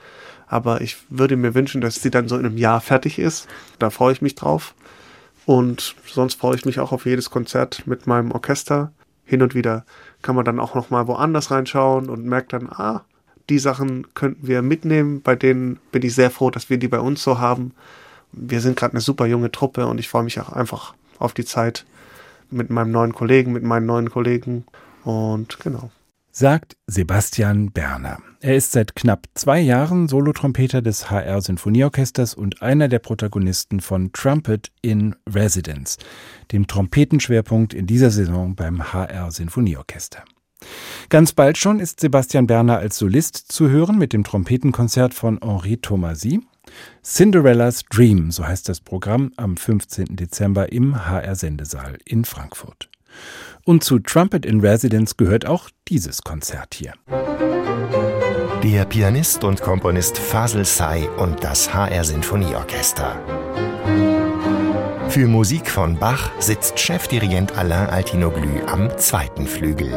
Aber 0.48 0.80
ich 0.80 0.96
würde 1.10 1.36
mir 1.36 1.54
wünschen, 1.54 1.80
dass 1.80 2.02
sie 2.02 2.10
dann 2.10 2.26
so 2.26 2.36
in 2.36 2.44
einem 2.44 2.56
Jahr 2.56 2.80
fertig 2.80 3.20
ist. 3.20 3.46
Da 3.78 3.90
freue 3.90 4.12
ich 4.12 4.20
mich 4.20 4.34
drauf. 4.34 4.74
Und 5.44 5.94
sonst 6.06 6.40
freue 6.40 6.56
ich 6.56 6.64
mich 6.64 6.80
auch 6.80 6.90
auf 6.90 7.06
jedes 7.06 7.30
Konzert 7.30 7.86
mit 7.86 8.08
meinem 8.08 8.32
Orchester. 8.32 8.90
Hin 9.24 9.42
und 9.42 9.54
wieder 9.54 9.84
kann 10.22 10.34
man 10.34 10.44
dann 10.44 10.58
auch 10.58 10.74
noch 10.74 10.90
mal 10.90 11.06
woanders 11.06 11.52
reinschauen 11.52 12.10
und 12.10 12.24
merkt 12.24 12.52
dann, 12.52 12.68
ah, 12.68 13.04
die 13.48 13.60
Sachen 13.60 14.12
könnten 14.14 14.48
wir 14.48 14.62
mitnehmen. 14.62 15.22
Bei 15.22 15.36
denen 15.36 15.78
bin 15.92 16.02
ich 16.02 16.16
sehr 16.16 16.32
froh, 16.32 16.50
dass 16.50 16.68
wir 16.68 16.78
die 16.78 16.88
bei 16.88 16.98
uns 16.98 17.22
so 17.22 17.38
haben. 17.38 17.74
Wir 18.32 18.60
sind 18.60 18.76
gerade 18.76 18.94
eine 18.94 19.00
super 19.00 19.26
junge 19.26 19.52
Truppe 19.52 19.86
und 19.86 20.00
ich 20.00 20.08
freue 20.08 20.24
mich 20.24 20.40
auch 20.40 20.52
einfach 20.52 20.94
auf 21.20 21.32
die 21.32 21.44
Zeit 21.44 21.86
mit 22.50 22.70
meinem 22.70 22.90
neuen 22.90 23.12
Kollegen, 23.12 23.52
mit 23.52 23.62
meinen 23.62 23.86
neuen 23.86 24.10
Kollegen. 24.10 24.64
Und 25.04 25.60
genau 25.60 25.92
sagt 26.36 26.76
Sebastian 26.86 27.72
Berner. 27.72 28.18
Er 28.40 28.56
ist 28.56 28.72
seit 28.72 28.94
knapp 28.94 29.26
zwei 29.32 29.58
Jahren 29.58 30.06
Solotrompeter 30.06 30.82
des 30.82 31.10
HR 31.10 31.40
Sinfonieorchesters 31.40 32.34
und 32.34 32.60
einer 32.60 32.88
der 32.88 32.98
Protagonisten 32.98 33.80
von 33.80 34.12
Trumpet 34.12 34.70
in 34.82 35.16
Residence, 35.26 35.96
dem 36.52 36.66
Trompetenschwerpunkt 36.66 37.72
in 37.72 37.86
dieser 37.86 38.10
Saison 38.10 38.54
beim 38.54 38.92
HR 38.92 39.30
Sinfonieorchester. 39.30 40.24
Ganz 41.08 41.32
bald 41.32 41.56
schon 41.56 41.80
ist 41.80 42.00
Sebastian 42.00 42.46
Berner 42.46 42.76
als 42.76 42.98
Solist 42.98 43.50
zu 43.50 43.70
hören 43.70 43.96
mit 43.96 44.12
dem 44.12 44.22
Trompetenkonzert 44.22 45.14
von 45.14 45.40
Henri 45.42 45.78
Thomasy. 45.78 46.42
Cinderella's 47.02 47.82
Dream, 47.88 48.30
so 48.30 48.46
heißt 48.46 48.68
das 48.68 48.80
Programm, 48.80 49.32
am 49.38 49.56
15. 49.56 50.16
Dezember 50.16 50.70
im 50.70 51.06
HR 51.06 51.34
Sendesaal 51.34 51.96
in 52.04 52.26
Frankfurt. 52.26 52.90
Und 53.68 53.82
zu 53.82 53.98
Trumpet 53.98 54.46
in 54.46 54.60
Residence 54.60 55.16
gehört 55.16 55.44
auch 55.44 55.70
dieses 55.88 56.22
Konzert 56.22 56.74
hier. 56.74 56.92
Der 58.62 58.84
Pianist 58.84 59.42
und 59.42 59.60
Komponist 59.60 60.18
Fasel 60.18 60.64
Say 60.64 61.08
und 61.16 61.42
das 61.42 61.74
HR 61.74 62.04
Sinfonieorchester. 62.04 63.20
Für 65.08 65.26
Musik 65.26 65.68
von 65.68 65.98
Bach 65.98 66.30
sitzt 66.38 66.78
Chefdirigent 66.78 67.58
Alain 67.58 67.88
Altinoglu 67.88 68.64
am 68.68 68.96
zweiten 68.98 69.48
Flügel. 69.48 69.92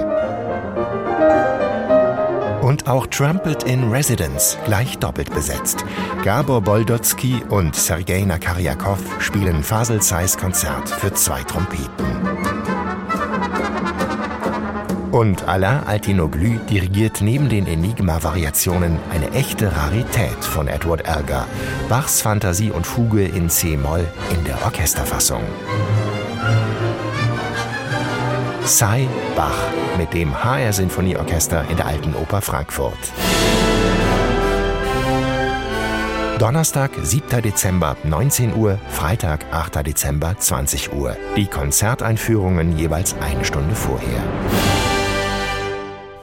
Und 2.63 2.87
auch 2.87 3.05
Trumpet 3.05 3.63
in 3.63 3.91
Residence, 3.91 4.57
gleich 4.65 4.97
doppelt 4.97 5.31
besetzt. 5.31 5.85
Gabor 6.23 6.61
Boldotsky 6.61 7.43
und 7.49 7.75
Sergei 7.75 8.23
Nakaryakov 8.23 8.99
spielen 9.19 9.61
Fasel 9.61 10.01
Says 10.01 10.37
Konzert 10.37 10.89
für 10.89 11.13
zwei 11.13 11.43
Trompeten. 11.43 12.58
Und 15.11 15.47
Alain 15.47 15.83
Altinoglu 15.87 16.59
dirigiert 16.69 17.21
neben 17.21 17.49
den 17.49 17.65
Enigma-Variationen 17.65 18.99
eine 19.11 19.31
echte 19.31 19.75
Rarität 19.75 20.45
von 20.45 20.67
Edward 20.67 21.07
Elgar, 21.07 21.47
Bachs 21.87 22.21
Fantasie 22.21 22.69
und 22.69 22.85
Fuge 22.85 23.25
in 23.25 23.49
C-Moll 23.49 24.05
in 24.31 24.43
der 24.43 24.63
Orchesterfassung. 24.63 25.41
Sei 28.65 29.07
Bach 29.35 29.57
mit 29.97 30.13
dem 30.13 30.43
HR 30.43 30.73
Sinfonieorchester 30.73 31.65
in 31.71 31.77
der 31.77 31.87
Alten 31.87 32.13
Oper 32.13 32.41
Frankfurt. 32.41 32.93
Donnerstag, 36.37 36.91
7. 37.01 37.41
Dezember, 37.41 37.97
19 38.03 38.55
Uhr, 38.55 38.77
Freitag, 38.89 39.45
8. 39.51 39.85
Dezember, 39.85 40.37
20 40.37 40.93
Uhr. 40.93 41.17
Die 41.35 41.47
Konzerteinführungen 41.47 42.77
jeweils 42.77 43.15
eine 43.19 43.43
Stunde 43.43 43.75
vorher. 43.75 44.23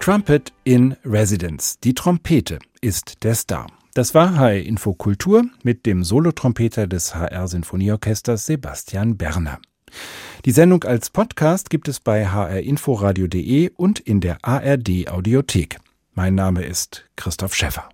Trumpet 0.06 0.52
in 0.62 0.94
Residence. 1.04 1.80
Die 1.80 1.92
Trompete 1.92 2.60
ist 2.80 3.24
der 3.24 3.34
Star. 3.34 3.66
Das 3.92 4.14
war 4.14 4.36
HR 4.36 4.60
Info 4.60 4.94
Kultur 4.94 5.46
mit 5.64 5.84
dem 5.84 6.04
Solotrompeter 6.04 6.86
des 6.86 7.16
HR 7.16 7.48
Sinfonieorchesters 7.48 8.46
Sebastian 8.46 9.16
Berner. 9.16 9.58
Die 10.44 10.52
Sendung 10.52 10.84
als 10.84 11.10
Podcast 11.10 11.70
gibt 11.70 11.88
es 11.88 11.98
bei 11.98 12.24
hrinforadio.de 12.24 13.72
und 13.74 13.98
in 13.98 14.20
der 14.20 14.38
ARD 14.42 15.08
Audiothek. 15.08 15.80
Mein 16.14 16.36
Name 16.36 16.62
ist 16.62 17.10
Christoph 17.16 17.56
Schäffer. 17.56 17.88